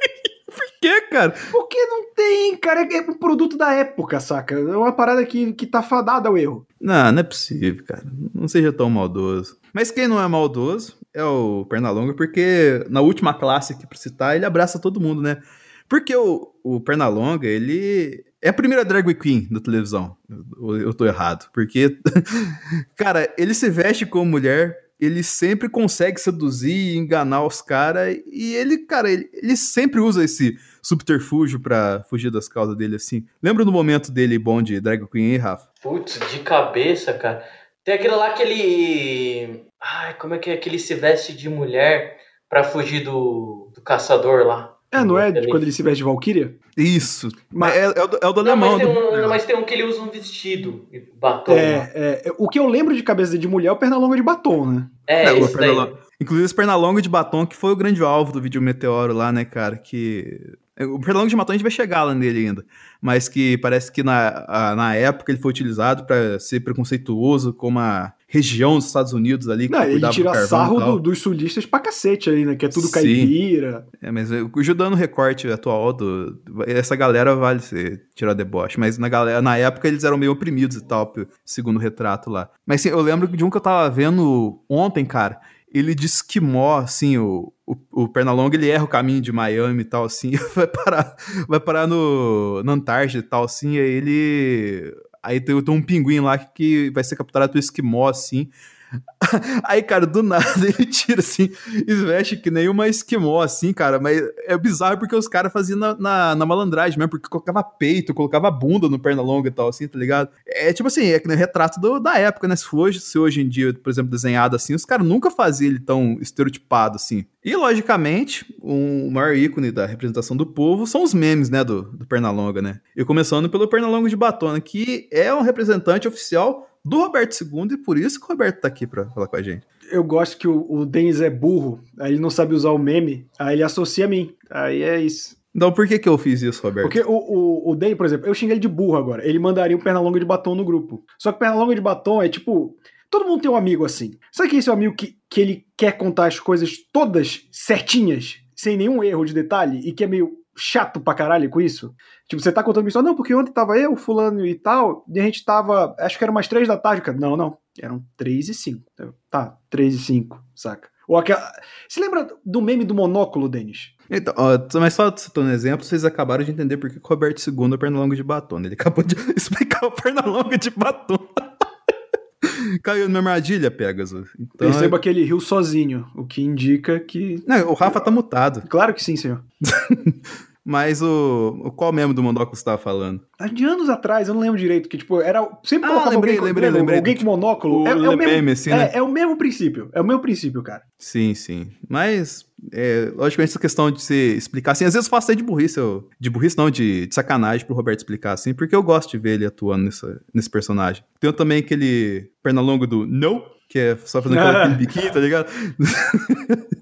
[0.81, 1.35] Por que, cara?
[1.53, 2.89] Porque não tem, cara.
[2.91, 4.55] É um produto da época, saca?
[4.55, 6.67] É uma parada que, que tá fadada ao erro.
[6.81, 8.03] Não, não é possível, cara.
[8.35, 9.59] Não seja tão maldoso.
[9.75, 14.37] Mas quem não é maldoso é o Pernalonga, porque na última classe aqui pra citar,
[14.37, 15.43] ele abraça todo mundo, né?
[15.87, 20.17] Porque o, o Pernalonga, ele é a primeira drag queen da televisão.
[20.59, 21.51] Eu, eu tô errado.
[21.53, 21.99] Porque,
[22.97, 28.55] cara, ele se veste como mulher, ele sempre consegue seduzir e enganar os caras, e
[28.55, 33.27] ele, cara, ele, ele sempre usa esse subterfúgio pra fugir das causas dele, assim.
[33.43, 35.69] Lembra do momento dele bom de drag queen, hein, Rafa?
[35.83, 37.45] Putz, de cabeça, cara.
[37.85, 39.65] Tem aquele lá que ele.
[39.81, 43.81] Ai, como é que é que ele se veste de mulher pra fugir do, do
[43.81, 44.77] caçador lá?
[44.93, 46.57] É, não é quando ele se veste de Valkyria?
[46.77, 47.29] Isso.
[47.53, 48.73] Mas- é, é o do, é o do Não, alemão.
[48.79, 51.53] mas tem, do- um, mas tem um que ele usa um vestido e batom.
[51.53, 54.23] É, é, é, o que eu lembro de cabeça de mulher é o Pernalonga de
[54.23, 54.87] batom, né?
[55.07, 55.57] É, É, o isso.
[55.57, 55.99] Pernalonga.
[56.21, 59.45] Inclusive esse Pernalonga de batom, que foi o grande alvo do vídeo Meteoro lá, né,
[59.45, 59.77] cara?
[59.77, 60.55] Que.
[60.87, 62.65] O Pernalonga de batom a gente vai chegar lá nele ainda.
[63.01, 67.69] Mas que parece que na, a- na época ele foi utilizado pra ser preconceituoso com
[67.69, 69.67] uma região dos Estados Unidos ali.
[69.69, 72.55] Que Não, ele do tira e sarro do- dos sulistas pra cachete aí, né?
[72.57, 72.93] Que é tudo Sim.
[72.93, 73.87] caipira.
[74.01, 76.39] É, mas ajudando o recorte atual do.
[76.67, 78.79] Essa galera vale ser tirar deboche.
[78.79, 81.13] Mas na, galera, na época eles eram meio oprimidos e tal,
[81.45, 82.49] segundo o retrato lá.
[82.67, 85.41] Mas assim, eu lembro de um que eu tava vendo ontem, cara.
[85.73, 89.85] Ele de esquimó, assim, o, o, o Pernalonga, ele erra o caminho de Miami e
[89.85, 91.15] tal, assim, vai parar,
[91.49, 94.95] vai parar no, na Antártida e tal, assim, aí ele...
[95.23, 98.49] Aí tem, tem um pinguim lá que vai ser capturado pelo esquimó, assim,
[99.65, 101.51] Aí, cara, do nada ele tira assim,
[101.87, 104.01] e veste que nem uma esquimó, assim, cara.
[104.01, 108.15] Mas é bizarro porque os caras faziam na, na, na malandragem mesmo, porque colocava peito,
[108.15, 110.31] colocava bunda no perna longa e tal, assim, tá ligado?
[110.47, 112.57] É tipo assim, é que nem retrato do- da época, né?
[112.57, 115.81] Se, hoje, se hoje em dia, por exemplo, desenhado assim, os caras nunca faziam ele
[115.81, 117.25] tão estereotipado assim.
[117.45, 121.83] E, logicamente, um, o maior ícone da representação do povo são os memes, né, do,
[121.83, 122.81] do Pernalonga, né?
[122.95, 127.77] E começando pelo Pernalonga de Batona, que é um representante oficial do Roberto II, e
[127.77, 129.67] por isso que o Roberto tá aqui pra falar com a gente.
[129.91, 133.27] Eu gosto que o, o Denis é burro, aí ele não sabe usar o meme,
[133.39, 134.35] aí ele associa a mim.
[134.51, 135.37] Aí é isso.
[135.55, 136.87] Então, por que que eu fiz isso, Roberto?
[136.87, 139.27] Porque o, o, o Denis, por exemplo, eu xinguei ele de burro agora.
[139.27, 141.05] Ele mandaria um Pernalonga de batom no grupo.
[141.19, 142.77] Só que Pernalonga de batom é tipo.
[143.11, 144.13] Todo mundo tem um amigo assim.
[144.31, 148.37] Sabe que esse é um amigo que, que ele quer contar as coisas todas certinhas,
[148.55, 151.95] sem nenhum erro de detalhe, e que é meio chato pra caralho com isso?
[152.29, 155.23] Tipo, você tá contando isso, não, porque ontem tava eu, fulano e tal, e a
[155.23, 157.19] gente tava, acho que era umas três da tarde, cara.
[157.19, 158.85] Não, não, eram três e cinco.
[159.31, 160.89] Tá, três e cinco, saca?
[161.09, 161.51] Ou aquela...
[161.89, 163.95] Você lembra do meme do monóculo, Denis?
[164.09, 167.09] Então, ó, mas só citando um exemplo, vocês acabaram de entender por que que o
[167.09, 168.59] Roberto II é de batom.
[168.59, 168.67] né?
[168.67, 171.19] Ele acabou de explicar o Pernalonga de batom.
[172.83, 174.29] Caiu na minha armadilha, Pegasus.
[174.39, 177.43] Então, Perceba que ele riu sozinho, o que indica que.
[177.47, 178.63] Não, o Rafa tá mutado.
[178.69, 179.43] Claro que sim, senhor.
[180.65, 183.23] Mas o, o qual mesmo do monóculo você tava falando?
[183.39, 185.41] Há de anos atrás, eu não lembro direito, que tipo, era.
[185.65, 186.81] Sempre Ah, colocava lembrei, alguém, lembrei, lembra?
[186.81, 186.99] lembrei.
[186.99, 187.83] alguém com monóculo.
[187.83, 188.91] O é, é o mesmo, assim, é, né?
[188.93, 189.89] é o mesmo princípio.
[189.95, 190.83] É o mesmo princípio, cara.
[190.99, 191.69] Sim, sim.
[191.89, 195.43] Mas, é, logicamente, essa questão de se explicar assim, às vezes eu faço até de
[195.43, 199.11] burrice, eu- de burrice não, de, de sacanagem pro Roberto explicar assim, porque eu gosto
[199.13, 201.03] de ver ele atuando nessa, nesse personagem.
[201.19, 205.49] Tem também aquele pernalongo do No, que é só fazendo aquela- aquele biquinho, tá ligado?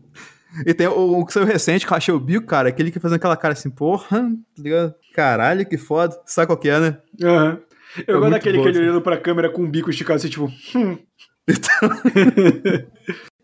[0.66, 2.98] e tem o, o que saiu recente, que eu achei o bico, cara, aquele que
[3.00, 4.20] fazendo aquela cara assim, porra,
[4.56, 4.94] tá ligado?
[5.14, 6.16] Caralho, que foda.
[6.26, 6.98] Sabe qual que é, né?
[7.22, 7.58] Aham.
[8.06, 8.86] Eu É gosto daquele bom, que ele assim.
[8.88, 10.50] olhando pra câmera com o bico esticado assim, tipo.
[10.74, 10.98] Hum.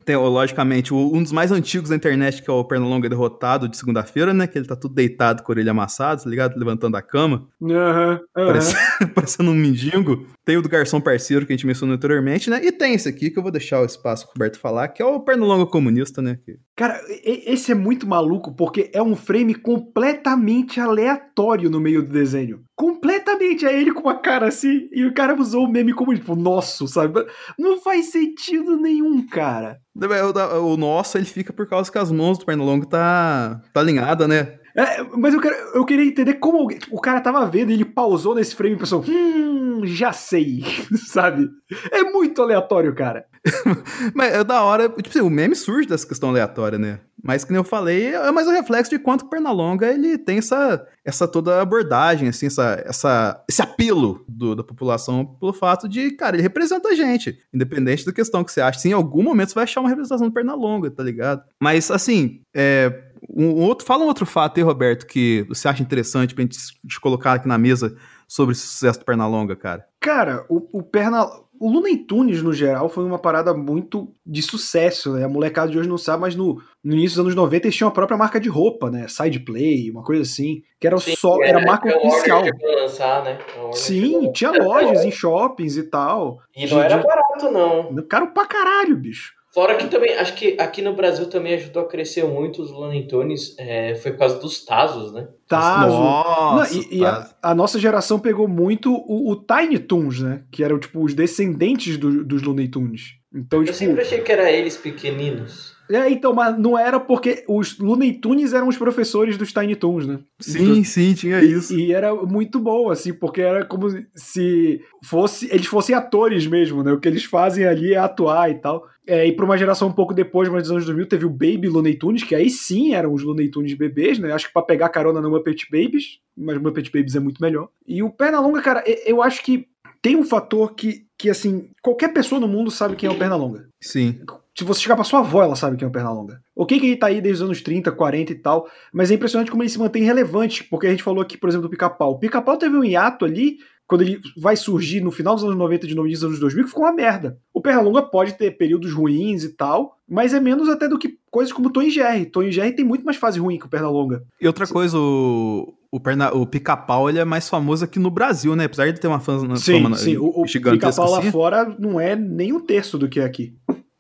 [0.05, 3.75] Tem, logicamente, o- um dos mais antigos da internet, que é o Pernalonga derrotado de
[3.75, 4.47] segunda-feira, né?
[4.47, 6.59] Que ele tá tudo deitado com a orelha amassada, tá ligado?
[6.59, 8.47] Levantando a cama, Aham, aham.
[8.47, 8.77] parece-
[9.15, 10.27] parecendo um mendigo.
[10.45, 12.61] Tem o do garçom parceiro que a gente mencionou anteriormente, né?
[12.63, 15.07] E tem esse aqui que eu vou deixar o espaço pro Roberto falar, que é
[15.07, 16.39] o Pernalonga comunista, né?
[16.77, 22.61] Cara, esse é muito maluco porque é um frame completamente aleatório no meio do desenho.
[22.77, 23.65] Completamente.
[23.65, 26.87] É ele com uma cara assim e o cara usou o meme como, tipo, nosso,
[26.89, 27.25] sabe?
[27.59, 29.79] Não faz sentido nenhum, cara.
[29.97, 33.81] O, da- o nosso, ele fica por causa que as mãos do Pernalonga tá, tá
[33.81, 34.59] alinhada, né?
[34.77, 37.85] É, mas eu, quero, eu queria entender como alguém- o cara tava vendo e ele
[37.85, 40.63] pausou nesse frame e pensou, hum, já sei,
[41.07, 41.49] sabe?
[41.91, 43.27] É muito aleatório, cara.
[44.15, 47.01] Mas é da hora, tipo assim, o meme surge dessa questão aleatória, né?
[47.23, 50.39] Mas que nem eu falei, é mais um reflexo de quanto o Pernalonga ele tem
[50.39, 56.11] essa, essa toda abordagem, assim, essa, essa, esse apelo do- da população pelo fato de,
[56.13, 58.79] cara, ele representa a gente, independente da questão que você acha.
[58.79, 61.43] Sim, em algum momento você vai achar uma representação do Pernalonga, tá ligado?
[61.59, 62.93] Mas, assim, é,
[63.31, 67.01] um, outro, fala um outro fato aí, Roberto, que você acha interessante pra gente te
[67.01, 67.97] colocar aqui na mesa
[68.29, 69.85] sobre esse sucesso do Pernalonga, cara.
[70.01, 71.27] Cara, o, o Perna.
[71.61, 75.25] O Looney Tunes, no geral, foi uma parada muito de sucesso, né?
[75.25, 77.89] A molecada de hoje não sabe, mas no, no início dos anos 90 eles tinham
[77.89, 79.07] a própria marca de roupa, né?
[79.07, 80.63] Side Play, uma coisa assim.
[80.81, 81.41] Que era Sim, só.
[81.43, 82.43] Era marca que a Warner oficial.
[82.77, 83.39] lançar, né?
[83.73, 86.41] Sim, tinha lojas em shoppings e tal.
[86.57, 87.95] E não era de- barato, não.
[88.09, 89.33] Caro pra caralho, bicho.
[89.55, 93.07] Fora que também, acho que aqui no Brasil também ajudou a crescer muito os Looney
[93.07, 95.29] Tunes, é, foi por causa dos Tazos, né?
[95.49, 95.97] Tazo.
[95.97, 100.43] Nossa, Não, e e a, a nossa geração pegou muito o, o Tiny Toons, né?
[100.51, 103.13] Que eram, tipo, os descendentes do- dos Looney Tunes.
[103.33, 103.77] Então, Eu tipo.
[103.79, 105.74] sempre achei que era eles pequeninos.
[105.91, 110.07] É, então, mas não era porque os Looney Tunes eram os professores dos Tiny Toons,
[110.07, 110.19] né?
[110.41, 111.79] Sim, sim, tinha E, isso.
[111.79, 116.93] e era muito bom, assim, porque era como se fosse, eles fossem atores mesmo, né?
[116.93, 118.89] O que eles fazem ali é atuar e tal.
[119.07, 121.69] É, e pra uma geração um pouco depois, mais dos anos 2000, teve o Baby
[121.69, 124.33] Looney Tunes, que aí sim eram os Looney Tunes bebês, né?
[124.33, 127.69] Acho que pra pegar carona no Muppet Babies, mas Muppet Babies é muito melhor.
[127.87, 129.67] E o Pernalonga, cara, e- eu acho que
[130.01, 133.69] tem um fator que, que assim, qualquer pessoa no mundo sabe quem é o Pernalonga.
[133.83, 134.19] Sim.
[134.57, 136.41] Se você chegar pra sua avó, ela sabe quem é o Pernalonga.
[136.55, 139.51] Ok que ele tá aí desde os anos 30, 40 e tal, mas é impressionante
[139.51, 142.13] como ele se mantém relevante, porque a gente falou aqui, por exemplo, do Pica-Pau.
[142.13, 145.85] O Pica-Pau teve um hiato ali, quando ele vai surgir no final dos anos 90
[145.85, 147.37] e de no início dos anos 2000, que ficou uma merda.
[147.53, 151.53] O Pernalonga pode ter períodos ruins e tal, mas é menos até do que coisas
[151.53, 152.27] como Tom e Jerry.
[152.27, 154.23] Tom e Jerry tem muito mais fase ruim que o Pernalonga.
[154.41, 158.55] E outra coisa, o, o, perna, o pica-pau ele é mais famoso aqui no Brasil,
[158.55, 158.67] né?
[158.67, 160.17] Apesar de ter uma fama, Sim, fama sim.
[160.17, 161.33] O, o Pica-Pau lá assim.
[161.33, 163.55] fora não é nem um terço do que é aqui.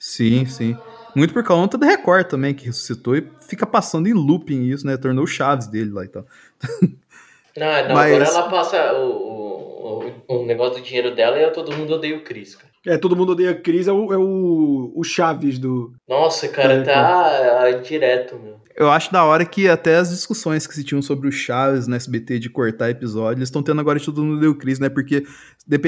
[0.06, 0.76] Sim, sim.
[1.16, 4.98] Muito por conta da Record também, que ressuscitou e fica passando em looping isso, né?
[4.98, 6.26] Tornou o Chaves dele lá e tal.
[7.56, 11.50] Não, não Mas- agora ela passa o, o, o, o negócio do dinheiro dela e
[11.52, 12.73] todo mundo odeia o Chris, cara.
[12.86, 15.92] É, todo mundo odeia a Cris, é o, é o, o Chaves do.
[16.08, 18.64] Nossa, cara, É, tá ah, direto, meu.
[18.76, 21.94] Eu acho da hora que até as discussões que se tinham sobre o Chaves no
[21.94, 24.88] SBT de cortar episódio, eles estão tendo agora de todo mundo deu Cris, né?
[24.88, 25.24] Porque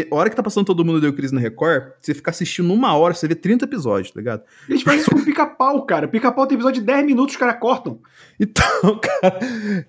[0.09, 2.97] a hora que tá passando todo mundo deu Cris na Record, você fica assistindo uma
[2.97, 4.43] hora, você vê 30 episódios, tá ligado?
[4.69, 6.07] Eles fazem isso com pica-pau, cara.
[6.07, 7.99] Pica-pau tem episódio de 10 minutos, os caras cortam.
[8.39, 8.65] Então,
[9.03, 9.41] cara,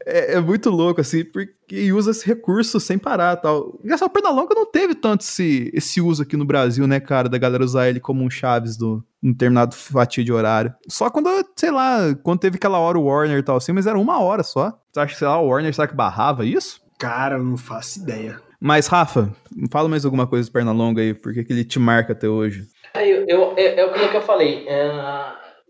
[0.04, 3.80] é, é muito louco, assim, porque usa esse recurso sem parar tal.
[3.84, 7.38] Engraçado, o Pernalonga não teve tanto esse, esse uso aqui no Brasil, né, cara, da
[7.38, 10.74] galera usar ele como um Chaves do um determinado fatia de horário.
[10.88, 13.98] Só quando, sei lá, quando teve aquela hora o Warner e tal assim, mas era
[13.98, 14.78] uma hora só.
[14.92, 16.80] Você acha que, sei lá, o Warner, será que barrava isso?
[17.00, 18.40] Cara, eu não faço ideia.
[18.60, 19.32] Mas, Rafa,
[19.72, 22.66] fala mais alguma coisa do Pernalonga aí, porque que ele te marca até hoje.
[22.94, 24.66] Aí, eu, eu, é, é o que eu falei.
[24.68, 24.90] é,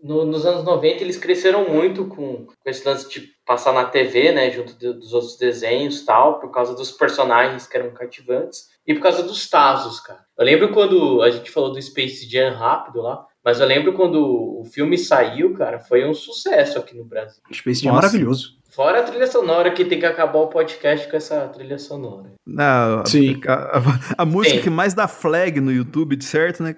[0.02, 4.30] no- nos anos 90 eles cresceram muito com, com esse lance de passar na TV,
[4.32, 4.50] né?
[4.50, 8.94] Junto de- dos outros desenhos e tal, por causa dos personagens que eram cativantes e
[8.94, 10.20] por causa dos Tazos, cara.
[10.38, 14.16] Eu lembro quando a gente falou do Space Jam rápido lá, mas eu lembro quando
[14.60, 17.42] o filme saiu, cara, foi um sucesso aqui no Brasil.
[17.52, 18.56] Space Jam é maravilhoso.
[18.70, 22.34] Fora a trilha sonora, que tem que acabar o podcast com essa trilha sonora.
[22.56, 23.40] Ah, Sim.
[23.48, 23.82] A, a-
[24.18, 24.62] a música Sim.
[24.62, 26.76] que mais dá flag no YouTube, de certo, né?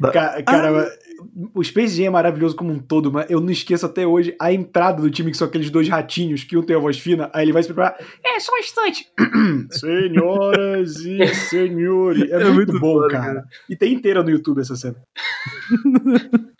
[0.00, 0.90] Da- Ca- Cara,
[1.54, 4.52] o Space Jam é maravilhoso como um todo, mas eu não esqueço até hoje a
[4.52, 7.44] entrada do time, que são aqueles dois ratinhos, que um tem a voz fina, aí
[7.44, 7.96] ele vai se preparar.
[8.24, 9.06] É, só um instante.
[9.70, 12.30] Senhoras e senhores.
[12.30, 13.24] É, É muito, muito bom, cara.
[13.24, 13.44] cara.
[13.68, 14.96] E tem inteira no YouTube essa cena.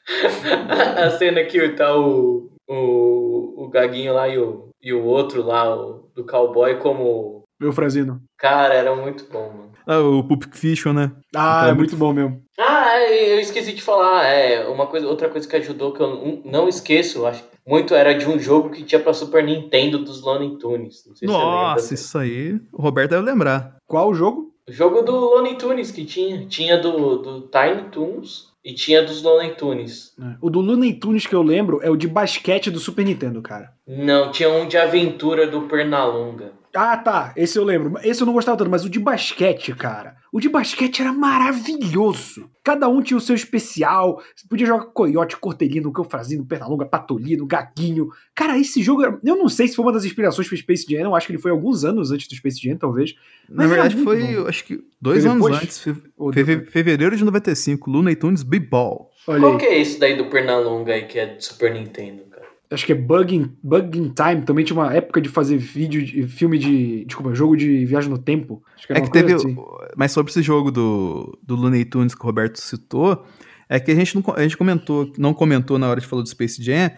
[0.97, 5.75] a cena que tá o, o, o Gaguinho lá e o, e o outro lá,
[5.75, 7.45] o, do cowboy, como.
[7.61, 8.23] Meu Frazino.
[8.39, 9.70] Cara, era muito bom, mano.
[9.87, 11.11] Ah, o Pulp Fiction, né?
[11.35, 12.43] Ah, Então é é muito bom mesmo.
[12.59, 14.25] Ah, é, eu esqueci de falar.
[14.27, 18.27] É, uma coisa, outra coisa que ajudou que eu não- esqueço, acho muito era de
[18.29, 21.05] um jogo que tinha pra Super Nintendo dos Looney Tunes.
[21.07, 22.61] Não sei se você Nossa, isso aí.
[22.73, 23.77] O Roberto deve lembrar.
[23.87, 24.51] Qual o jogo?
[24.69, 26.45] O jogo do Looney Tunes que tinha.
[26.47, 30.13] Tinha do, do Tiny Toons E tinha dos Looney Tunes.
[30.21, 30.37] É.
[30.41, 33.73] O do Looney Tunes que eu lembro é o de basquete do Super Nintendo, cara.
[33.89, 36.53] Não, tinha um de aventura do Pernalonga.
[36.75, 37.33] Ah, tá.
[37.37, 37.95] Esse eu lembro.
[38.03, 40.15] Esse eu não gostava tanto, mas o de basquete, cara.
[40.33, 42.49] O de basquete era maravilhoso.
[42.63, 44.23] Cada um tinha o seu especial.
[44.37, 48.11] Você podia jogar coiote, cortelino, Pernalonga, pernalonga, patolino, gaguinho.
[48.35, 49.03] Cara, esse jogo.
[49.03, 51.01] era- Eu não sei se foi uma das inspirações pro Space Jam.
[51.01, 53.15] Eu acho que ele foi alguns anos antes do Space Jam, talvez.
[53.49, 54.47] Na verdade, foi, bom.
[54.47, 55.63] acho que dois Foi anos depois?
[55.65, 55.95] antes, fe-
[56.45, 59.11] fe- fevereiro de 95, Looney Tunes B-Ball.
[59.27, 59.59] Olha Qual aí.
[59.59, 62.30] que é esse daí do Pernalonga aí que é do Super Nintendo?
[62.71, 64.43] Acho que é Bug in, Bug in Time.
[64.43, 67.05] Também tinha uma época de fazer vídeo, de, filme de.
[67.05, 68.63] Desculpa, jogo de viagem no tempo.
[68.77, 69.33] Acho que era É que teve.
[69.33, 69.57] assim.
[69.97, 73.25] Mas sobre esse jogo do, do Looney Tunes que o Roberto citou,
[73.69, 76.29] é que a gente, não, a gente comentou, não comentou na hora de falar do
[76.29, 76.91] Space Jam,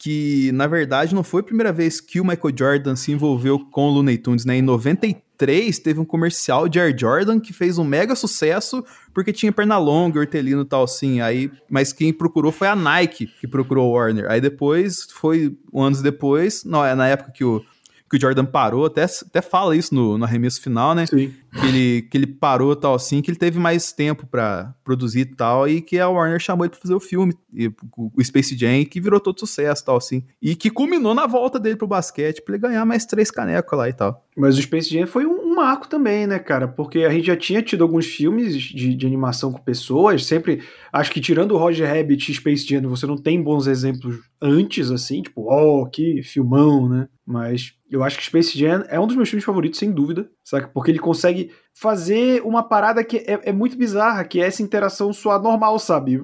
[0.00, 3.86] que na verdade não foi a primeira vez que o Michael Jordan se envolveu com
[3.86, 4.56] o Looney Tunes, né?
[4.56, 8.82] Em 93 teve um comercial de Air Jordan que fez um mega sucesso
[9.12, 11.20] porque tinha Pernalonga, Hortelino e tal assim.
[11.20, 14.24] Aí, mas quem procurou foi a Nike que procurou o Warner.
[14.30, 17.62] Aí depois foi anos depois, não, é na época que o
[18.10, 21.06] que o Jordan parou, até, até fala isso no, no arremesso final, né?
[21.06, 21.32] Sim.
[21.60, 25.24] que ele, que ele parou tal assim, que ele teve mais tempo pra produzir e
[25.26, 28.84] tal, e que a Warner chamou ele pra fazer o filme, e, o, Space Jam,
[28.84, 30.24] que virou todo sucesso tal assim.
[30.42, 33.88] E que culminou na volta dele pro basquete, pra ele ganhar mais três canecas lá
[33.88, 34.26] e tal.
[34.36, 36.66] Mas o Space Jam foi um, um marco também, né, cara?
[36.66, 40.62] Porque a gente já tinha tido alguns filmes de, de animação com pessoas, sempre.
[40.92, 44.90] Acho que tirando o Roger Rabbit e Space Jam, você não tem bons exemplos antes,
[44.90, 47.08] assim, tipo, oh, que filmão, né?
[47.24, 50.68] Mas eu acho que Space Jam é um dos meus filmes favoritos, sem dúvida, saca?
[50.68, 55.12] Porque ele consegue fazer uma parada que é, é muito bizarra, que é essa interação
[55.12, 56.22] soar normal, sabe?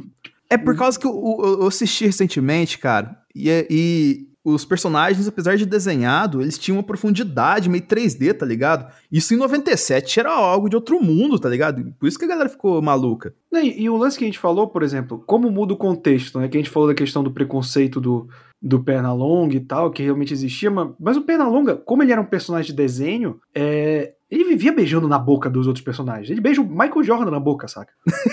[0.48, 1.12] É por causa que eu,
[1.42, 6.76] eu- eu assisti recentemente, cara, e, é- e os personagens, apesar de desenhado, eles tinham
[6.76, 8.86] uma profundidade meio 3D, tá ligado?
[9.10, 11.92] Isso em 97 era algo de outro mundo, tá ligado?
[11.98, 13.34] Por isso que a galera ficou maluca.
[13.52, 16.46] E, e o lance que a gente falou, por exemplo, como muda o contexto, né?
[16.46, 18.28] Que a gente falou da questão do preconceito do,
[18.60, 22.26] do Pernalonga e tal, que realmente existia, mas, mas o Pernalonga, como ele era um
[22.26, 26.30] personagem de desenho, é, ele vivia beijando na boca dos outros personagens.
[26.30, 27.92] Ele beija o Michael Jordan na boca, saca?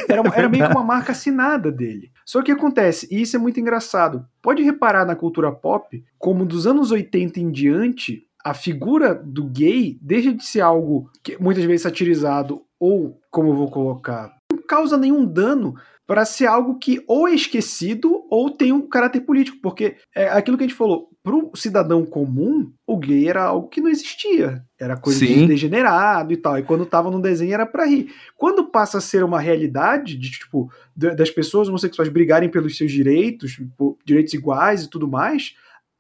[0.10, 2.12] Era, era meio que uma marca assinada dele.
[2.26, 6.66] Só que acontece, e isso é muito engraçado, pode reparar na cultura pop, como dos
[6.66, 11.84] anos 80 em diante, a figura do gay deixa de ser algo que muitas vezes
[11.84, 15.76] satirizado ou, como eu vou colocar, não causa nenhum dano
[16.06, 20.58] para ser algo que ou é esquecido ou tem um caráter político, porque é aquilo
[20.58, 24.98] que a gente falou, pro cidadão comum, o gay era algo que não existia, era
[24.98, 25.48] coisa de Sim.
[25.48, 28.14] degenerado e tal, e quando tava no desenho era pra rir.
[28.36, 32.92] Quando passa a ser uma realidade de tipo da- das pessoas homossexuais brigarem pelos seus
[32.92, 33.58] direitos,
[34.06, 35.56] direitos iguais e tudo mais,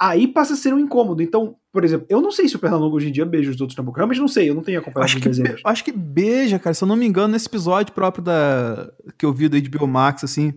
[0.09, 1.21] aí passa a ser um incômodo.
[1.23, 3.77] Então, por exemplo, eu não sei se o Pernalonga hoje em dia beija os outros
[3.77, 5.55] na boca, realmente não sei, eu não tenho acompanhado Acho os que, desenhos.
[5.55, 6.73] be- acho que beija, cara.
[6.73, 10.23] Se eu não me engano, nesse episódio próprio da que eu vi do HBO Max,
[10.23, 10.53] assim.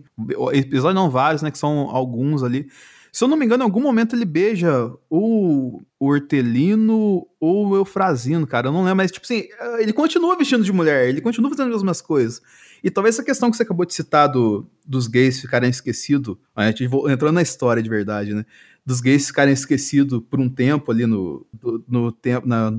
[0.53, 1.49] Episódio não vários, né?
[1.51, 2.67] Que são alguns ali.
[3.11, 7.75] Se eu não me engano, em algum momento ele beija o, o Hortelino ou o
[7.75, 8.67] Eufrazino, cara.
[8.67, 9.43] Eu não lembro, mas, tipo assim,
[9.79, 12.41] ele continua vestindo de mulher, ele continua fazendo as mesmas coisas.
[12.83, 16.67] E talvez essa questão que você acabou de citar do, dos gays ficarem esquecidos, a
[16.67, 18.45] gente entrando na história de verdade, né?
[18.87, 22.71] Dos gays ficarem esquecidos por um tempo ali no, do- no, tempo, na,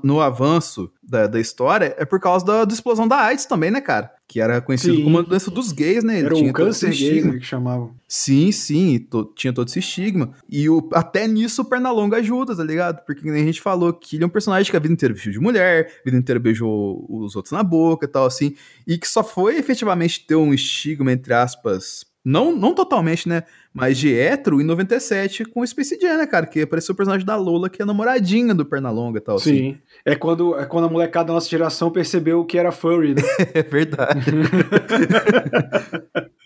[0.00, 3.80] no avanço da, da história, é por causa da, da explosão da AIDS também, né,
[3.80, 4.12] cara?
[4.28, 5.02] Que era conhecido Sim.
[5.02, 6.18] como a doença dos gays, né?
[6.18, 7.32] Ele Era tinha todo câncer gay, estigma.
[7.32, 7.90] né, que chamavam.
[8.06, 10.30] Sim, sim, to- tinha todo esse estigma.
[10.48, 13.04] E o, até nisso o Pernalonga ajuda, tá ligado?
[13.04, 15.32] Porque como a gente falou que ele é um personagem que a vida inteira vestiu
[15.32, 18.54] de mulher, a vida inteira beijou os outros na boca e tal, assim,
[18.86, 23.44] e que só foi efetivamente ter um estigma, entre aspas, não, não totalmente, né?
[23.76, 26.46] Mas de hétero em 97 com o Space Jam, né, cara?
[26.46, 29.54] Que apareceu o personagem da Lola, que é a namoradinha do Pernalonga e tal, assim.
[29.72, 29.78] Sim.
[30.04, 33.22] É quando, é quando a molecada da nossa geração percebeu que era furry, né?
[33.54, 34.30] É verdade.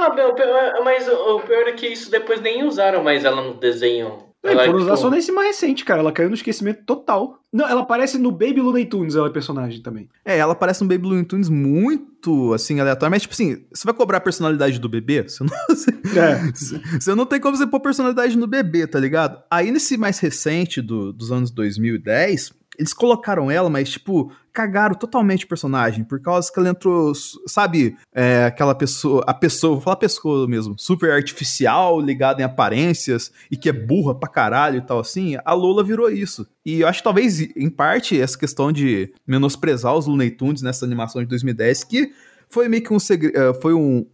[0.00, 3.42] Ah, meu, pior- mas o o pior é que isso depois nem usaram mais ela
[3.42, 4.27] no desenho.
[4.44, 6.00] E Ela, foram usar tipo, só nesse mais recente, cara.
[6.00, 7.40] Ela caiu no esquecimento total.
[7.52, 10.08] Não, ela aparece no Baby Looney Tunes, ela é personagem também.
[10.24, 13.10] É, ela aparece no Baby Looney Tunes muito, assim, aleatório.
[13.10, 15.22] Mas, tipo assim, você vai cobrar a personalidade do bebê?
[15.24, 15.50] Você não,
[16.22, 16.52] É.
[17.00, 19.42] você não tem como você pôr personalidade no bebê, tá ligado?
[19.50, 25.44] Aí, nesse mais recente do- dos anos 2010, eles colocaram ela, mas, tipo, cagaram totalmente
[25.44, 26.04] o personagem.
[26.04, 27.12] Por causa que ela entrou,
[27.46, 33.32] sabe, é, aquela pessoa, a pessoa, vou falar pessoa mesmo, super artificial, ligada em aparências,
[33.50, 35.36] e que é burra pra caralho e tal, assim.
[35.44, 36.46] A Lola virou isso.
[36.64, 40.84] E eu acho que talvez, em parte, essa questão de menosprezar os Looney Tunes nessa
[40.84, 42.12] animação de 2010, que
[42.48, 43.32] foi meio que um segre...
[43.34, 44.06] eh, foi um,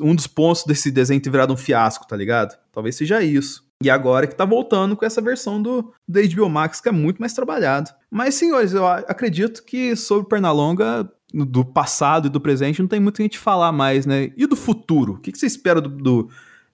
[0.00, 2.56] um dos pontos desse desenho ter virado um fiasco, tá ligado?
[2.70, 3.64] Talvez seja isso.
[3.82, 7.18] E agora que tá voltando com essa versão do, do HBO Max, que é muito
[7.18, 7.90] mais trabalhado.
[8.10, 13.14] Mas, senhores, eu acredito que sobre Pernalonga do passado e do presente não tem muito
[13.14, 14.32] o que a gente falar mais, né?
[14.36, 15.14] E do futuro?
[15.14, 16.28] O que, que você espera do, do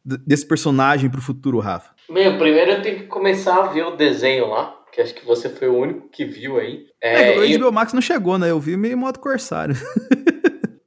[0.04, 1.90] desse personagem pro futuro, Rafa?
[2.08, 5.48] Meu, primeiro eu tenho que começar a ver o desenho lá, que acho que você
[5.48, 6.86] foi o único que viu aí.
[7.00, 8.50] É, É, o e HBO Max não chegou, né?
[8.50, 9.76] Eu vi meio modo corsário.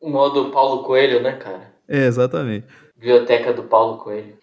[0.02, 1.74] o modo Paulo Coelho, né, cara?
[1.88, 2.66] é, exatamente.
[2.98, 4.38] Biblioteca do Paulo Coelho.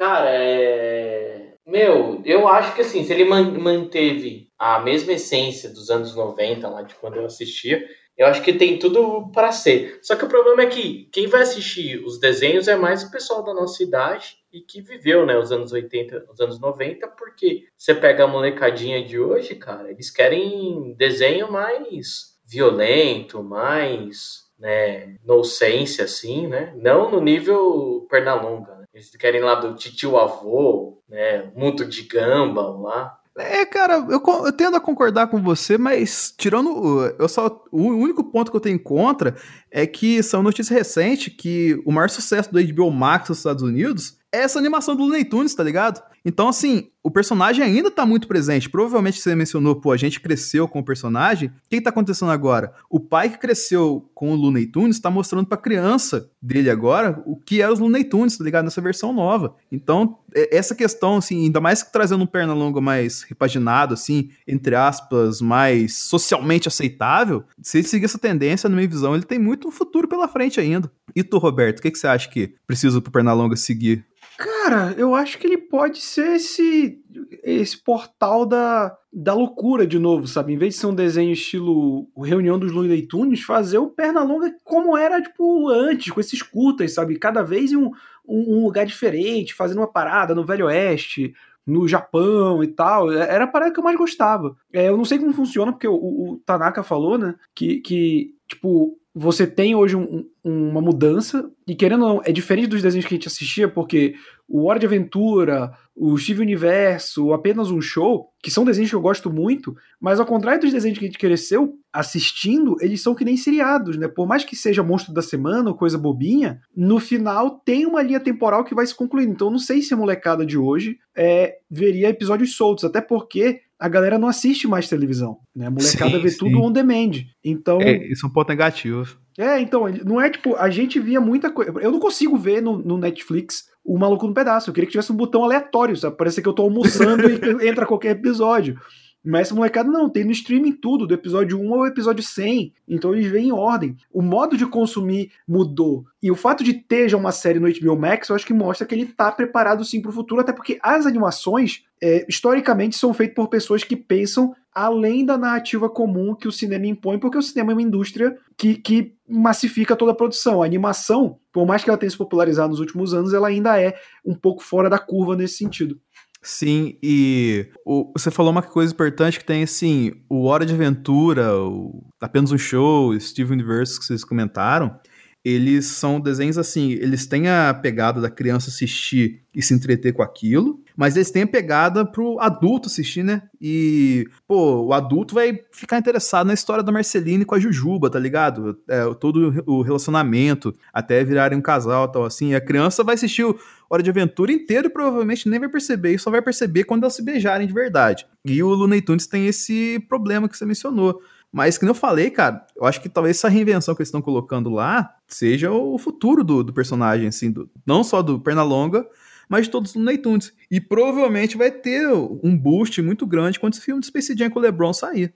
[0.00, 1.56] Cara, é.
[1.66, 6.68] Meu, eu acho que assim, se ele man- manteve a mesma essência dos anos 90,
[6.70, 7.86] lá de quando eu assistia,
[8.16, 9.98] eu acho que tem tudo para ser.
[10.02, 13.42] Só que o problema é que quem vai assistir os desenhos é mais o pessoal
[13.44, 17.94] da nossa idade e que viveu, né, os anos 80, os anos 90, porque você
[17.94, 26.46] pega a molecadinha de hoje, cara, eles querem desenho mais violento, mais, né, nonsense, assim,
[26.48, 26.72] né?
[26.76, 28.79] Não no nível Pernalonga, né?
[28.92, 31.50] Eles querem lá do titio avô, né?
[31.54, 33.20] Muito de gamba lá.
[33.38, 37.14] É, cara, eu, eu tendo a concordar com você, mas tirando.
[37.18, 39.36] Eu só, o único ponto que eu tenho contra
[39.70, 44.18] é que são notícias recentes que o maior sucesso do HBO Max nos Estados Unidos
[44.32, 46.02] é essa animação do Looney Tunes, tá ligado?
[46.24, 48.68] Então, assim, o personagem ainda tá muito presente.
[48.68, 51.48] Provavelmente você mencionou, pô, a gente cresceu com o personagem.
[51.48, 52.74] O que, que tá acontecendo agora?
[52.90, 57.36] O pai que cresceu com o Looney Tunes tá mostrando pra criança dele agora o
[57.36, 58.64] que é os Looney Tunes, tá ligado?
[58.64, 59.56] Nessa versão nova.
[59.72, 64.30] Então, é- essa questão, assim, ainda mais que trazendo um perna longa mais repaginado, assim,
[64.46, 69.38] entre aspas, mais socialmente aceitável, se ele seguir essa tendência, na minha visão, ele tem
[69.38, 70.90] muito futuro pela frente ainda.
[71.16, 74.04] E tu, Roberto, o que, que você acha que precisa pro Pernalonga seguir?
[74.40, 76.98] Cara, eu acho que ele pode ser esse,
[77.42, 80.54] esse portal da, da loucura de novo, sabe?
[80.54, 84.96] Em vez de ser um desenho estilo Reunião dos Looney Tunes, fazer o Pernalonga como
[84.96, 87.18] era, tipo, antes, com esses curtas, sabe?
[87.18, 87.90] Cada vez em um,
[88.26, 91.34] um, um lugar diferente, fazendo uma parada no Velho Oeste,
[91.66, 93.12] no Japão e tal.
[93.12, 94.56] Era a parada que eu mais gostava.
[94.72, 97.34] É, eu não sei como funciona, porque o, o Tanaka falou, né?
[97.54, 102.30] Que, que tipo, você tem hoje um- um- uma mudança, e querendo ou não, é
[102.30, 104.14] diferente dos desenhos que a gente assistia, porque
[104.48, 109.00] o Hora de Aventura, o Steve Universo, Apenas um Show, que são desenhos que eu
[109.00, 113.24] gosto muito, mas ao contrário dos desenhos que a gente cresceu assistindo, eles são que
[113.24, 114.08] nem seriados, né?
[114.08, 118.20] Por mais que seja Monstro da Semana ou coisa bobinha, no final tem uma linha
[118.20, 119.32] temporal que vai se concluindo.
[119.32, 123.88] Então não sei se a molecada de hoje é, veria episódios soltos, até porque a
[123.88, 125.66] galera não assiste mais televisão, né?
[125.66, 126.38] A molecada Sim, vê sim.
[126.38, 127.12] tudo on demand.
[127.42, 129.16] Então, É, isso é um ponto negativo.
[129.38, 131.72] é, então, não é tipo, a gente via muita coisa.
[131.80, 134.68] Eu não consigo ver no, no Netflix o maluco no pedaço.
[134.68, 136.16] Eu queria que tivesse um botão aleatório, sabe?
[136.16, 137.22] Parece que eu tô almoçando
[137.62, 138.78] e entra qualquer episódio.
[139.24, 142.72] Mas essa molecada não, tem no streaming tudo, do episódio 1 ao episódio 100.
[142.88, 143.96] Então eles vêm em ordem.
[144.12, 146.04] O modo de consumir mudou.
[146.22, 148.86] E o fato de ter já uma série no HBO Max, eu acho que mostra
[148.86, 153.34] que ele tá preparado sim pro futuro, até porque as animações, é, historicamente, são feitas
[153.34, 157.72] por pessoas que pensam além da narrativa comum que o cinema impõe, porque o cinema
[157.72, 160.62] é uma indústria que, que massifica toda a produção.
[160.62, 163.94] A animação, por mais que ela tenha se popularizado nos últimos anos, ela ainda é
[164.24, 166.00] um pouco fora da curva nesse sentido.
[166.42, 171.54] Sim, e o- você falou uma coisa importante que tem, assim, o Hora de Aventura,
[171.54, 174.98] o Apenas um Show, Steve Universe que vocês comentaram,
[175.44, 180.22] eles são desenhos assim, eles têm a pegada da criança assistir e se entreter com
[180.22, 183.44] aquilo, mas eles têm a pegada pro adulto assistir, né?
[183.58, 188.18] E, pô, o adulto vai ficar interessado na história da Marceline com a Jujuba, tá
[188.18, 188.78] ligado?
[188.86, 192.50] É, todo o relacionamento, até virarem um casal tal, assim.
[192.50, 196.12] E a criança vai assistir o Hora de Aventura inteiro e provavelmente nem vai perceber,
[196.12, 198.26] e só vai perceber quando elas se beijarem de verdade.
[198.44, 201.22] E o Looney Tunes tem esse problema que você mencionou.
[201.50, 204.68] Mas, como eu falei, cara, eu acho que talvez essa reinvenção que eles estão colocando
[204.68, 209.06] lá seja o futuro do, do personagem, assim, do- não só do Pernalonga,
[209.50, 210.52] mas de todos os Looney Tunes.
[210.70, 214.60] E provavelmente vai ter um boost muito grande quando esse filme de Space Jam com
[214.60, 215.34] o LeBron sair.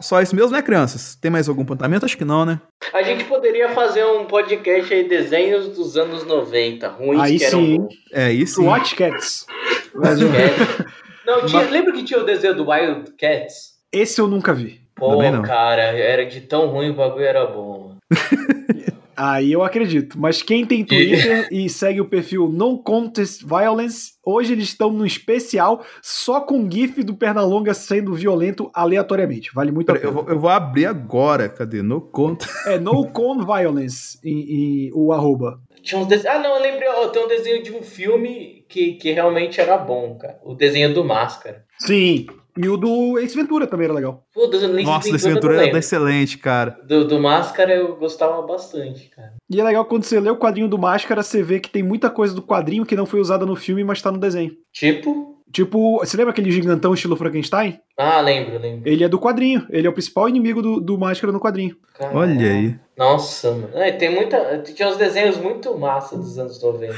[0.00, 1.14] Só isso mesmo, né, crianças?
[1.14, 2.04] Tem mais algum apontamento?
[2.04, 2.60] Acho que não, né?
[2.92, 7.60] A gente poderia fazer um podcast aí, desenhos dos anos 90, ruins Aí que eram
[7.60, 7.88] sim.
[8.12, 8.64] É isso.
[8.64, 9.46] Watch Cats.
[9.92, 10.86] Cats.
[11.24, 13.74] Não, tinha, lembra que tinha o desenho do Wild Cats?
[13.92, 14.80] Esse eu nunca vi.
[14.96, 17.96] Pô, cara, era de tão ruim o bagulho era bom.
[19.20, 20.18] Aí eu acredito.
[20.18, 25.04] Mas quem tem Twitter e segue o perfil No Contest Violence, hoje eles estão no
[25.04, 29.50] especial só com GIF do Pernalonga sendo violento aleatoriamente.
[29.54, 30.22] Vale muito a Pera, eu, pena.
[30.22, 31.50] vou, eu vou abrir agora.
[31.50, 31.82] Cadê?
[31.82, 32.46] No conta.
[32.64, 35.60] É No Con Violence e, e o arroba.
[35.82, 36.26] Tinha uns dese...
[36.26, 39.76] Ah, não, eu lembrei, ó, tem um desenho de um filme que, que realmente era
[39.76, 40.38] bom, cara.
[40.42, 41.64] O desenho do Máscara.
[41.78, 42.26] Sim.
[42.56, 44.24] E o do Ace Ventura também era legal.
[44.32, 45.68] Pô, do Ace Nossa, Ventura aventura lembro.
[45.68, 46.78] era excelente, cara.
[46.86, 49.34] Do, do Máscara eu gostava bastante, cara.
[49.48, 52.10] E é legal quando você lê o quadrinho do Máscara, você vê que tem muita
[52.10, 54.52] coisa do quadrinho que não foi usada no filme, mas tá no desenho.
[54.72, 57.80] Tipo, Tipo, você lembra aquele gigantão estilo Frankenstein?
[57.96, 58.88] Ah, lembro, lembro.
[58.88, 59.66] Ele é do quadrinho.
[59.68, 61.76] Ele é o principal inimigo do, do Máscara no quadrinho.
[61.94, 62.18] Caralho.
[62.18, 62.76] Olha aí.
[62.96, 63.70] Nossa, mano.
[63.74, 64.58] É, tem muita.
[64.58, 66.94] Tinha uns desenhos muito massa dos anos 90.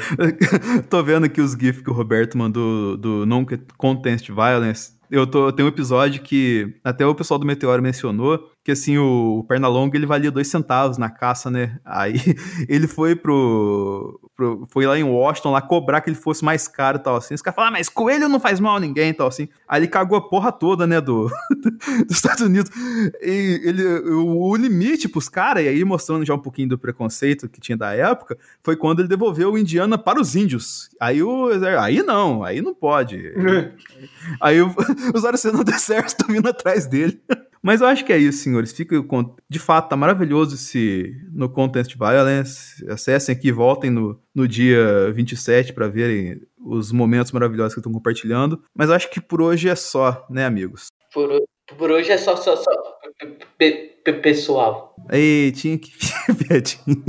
[0.90, 4.92] tô vendo aqui os GIFs que o Roberto mandou do Non-Contest Violence.
[5.12, 9.44] Eu tô, tem um episódio que até o pessoal do Meteoro mencionou que assim o
[9.48, 11.78] Pernalonga ele valia dois centavos na caça, né?
[11.84, 12.14] Aí
[12.68, 16.98] ele foi pro, pro, foi lá em Washington lá cobrar que ele fosse mais caro
[16.98, 17.34] e tal assim.
[17.34, 19.48] Os caras falaram, ah, mas coelho não faz mal a ninguém e tal assim.
[19.66, 21.28] Aí ele cagou a porra toda, né, do
[22.06, 22.70] dos Estados Unidos.
[23.20, 27.48] E ele o, o limite pros caras, e aí mostrando já um pouquinho do preconceito
[27.48, 30.88] que tinha da época, foi quando ele devolveu o Indiana para os índios.
[31.00, 31.48] Aí o
[31.80, 33.20] aí não, aí não pode.
[34.40, 34.72] aí o,
[35.12, 37.20] os arcenos do exército vindo atrás dele.
[37.62, 38.72] Mas eu acho que é isso, senhores.
[38.72, 38.94] Fica
[39.48, 42.84] de fato, tá maravilhoso esse no Contest Violence.
[42.88, 48.62] Acessem aqui, voltem no, no dia 27 para verem os momentos maravilhosos que estão compartilhando.
[48.76, 50.86] Mas acho que por hoje é só, né, amigos?
[51.12, 51.42] Por,
[51.78, 52.70] por hoje é só, só, só
[54.22, 54.94] pessoal.
[55.10, 55.92] Ei, tinha que
[56.46, 57.02] piadinha.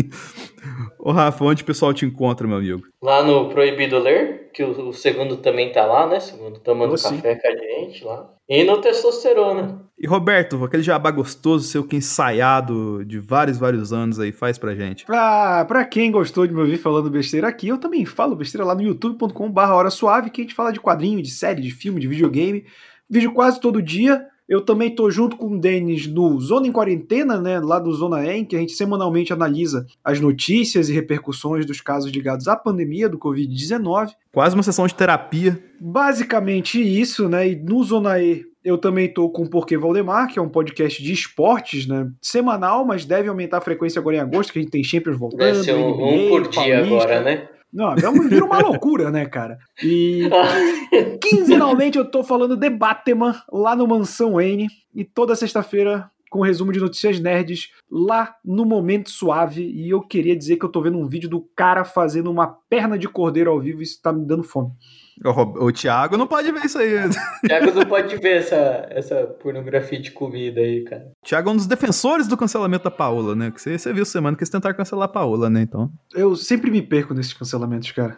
[0.99, 2.81] Ô Rafa, onde o pessoal te encontra, meu amigo?
[3.01, 6.19] Lá no Proibido Ler, que o, o segundo também tá lá, né?
[6.19, 7.15] Segundo tomando Oh, sim.
[7.17, 8.29] café com a gente lá.
[8.49, 9.83] E no Testosterona.
[9.97, 14.75] E Roberto, aquele jabá gostoso seu que ensaiado de vários, vários anos aí, faz pra
[14.75, 15.05] gente.
[15.05, 18.75] Pra, pra quem gostou de me ouvir falando besteira aqui, eu também falo besteira lá
[18.75, 22.07] no youtube.com.br Hora Suave, que a gente fala de quadrinho, de série, de filme, de
[22.07, 22.65] videogame.
[23.09, 24.25] Vídeo quase todo dia.
[24.53, 27.59] Eu também tô junto com o Denis no Zona em Quarentena, né?
[27.59, 31.81] Lá do Zona E, em que a gente semanalmente analisa as notícias e repercussões dos
[31.81, 34.11] casos ligados à pandemia do Covid-19.
[34.31, 35.59] Quase uma sessão de terapia.
[35.81, 37.49] Basicamente isso, né?
[37.49, 41.01] E no Zona E eu também tô com o Porquê Valdemar, que é um podcast
[41.01, 42.11] de esportes, né?
[42.21, 45.39] Semanal, mas deve aumentar a frequência agora em agosto, que a gente tem Champions voltando.
[45.39, 46.95] Deve ser um, um NBA, por dia Paulista.
[46.95, 47.47] agora, né?
[47.73, 49.57] Não, é vira uma loucura, né, cara?
[49.81, 50.29] E
[51.19, 54.67] quinzenalmente eu tô falando de Batman lá no Mansão N.
[54.93, 59.63] E toda sexta-feira com um resumo de notícias nerds lá no Momento Suave.
[59.63, 62.97] E eu queria dizer que eu tô vendo um vídeo do cara fazendo uma perna
[62.97, 64.71] de cordeiro ao vivo e isso tá me dando fome.
[65.23, 66.93] O, o Thiago não pode ver isso aí.
[67.45, 71.11] Thiago não pode ver essa, essa pornografia de comida aí, cara.
[71.21, 73.51] O Thiago é um dos defensores do cancelamento da Paola, né?
[73.51, 75.61] Que você, você viu semana que eles tentaram cancelar a Paola, né?
[75.61, 75.91] Então.
[76.13, 78.17] Eu sempre me perco nesses cancelamentos, cara.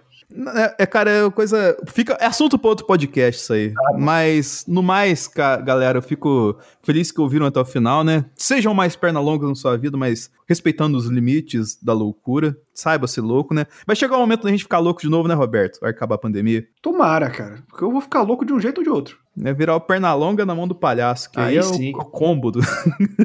[0.55, 1.77] É, é, cara, é coisa.
[1.87, 3.73] Fica, é assunto para outro podcast isso aí.
[3.97, 5.27] Mas, no mais,
[5.63, 8.25] galera, eu fico feliz que ouviram até o final, né?
[8.35, 12.57] Sejam mais perna longas na sua vida, mas respeitando os limites da loucura.
[12.73, 13.65] Saiba ser louco, né?
[13.85, 15.79] Vai chegar o momento da gente ficar louco de novo, né, Roberto?
[15.79, 16.67] Vai acabar a pandemia.
[16.81, 17.63] Tomara, cara.
[17.67, 19.17] Porque eu vou ficar louco de um jeito ou de outro.
[19.43, 21.93] É virar o perna longa na mão do palhaço, que aí, Aí é sim.
[21.93, 22.59] o, o combo do.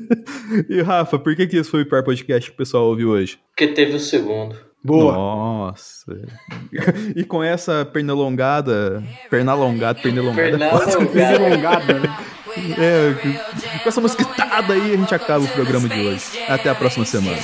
[0.68, 3.38] e Rafa, por que, que esse foi o pior podcast que o pessoal ouviu hoje?
[3.50, 4.69] Porque teve o segundo.
[4.82, 5.12] Boa.
[5.12, 6.16] Nossa.
[7.14, 9.02] e com essa pernalongada.
[9.28, 10.50] Pernalongada, pernalongada.
[10.50, 11.46] Fernando, Bem cara.
[11.46, 12.16] alongada, né?
[12.78, 13.14] É,
[13.82, 16.24] com essa musiquitada aí a gente acaba o programa de hoje.
[16.48, 17.38] Até a próxima semana.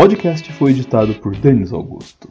[0.00, 2.29] Podcast foi editado por Denis Augusto.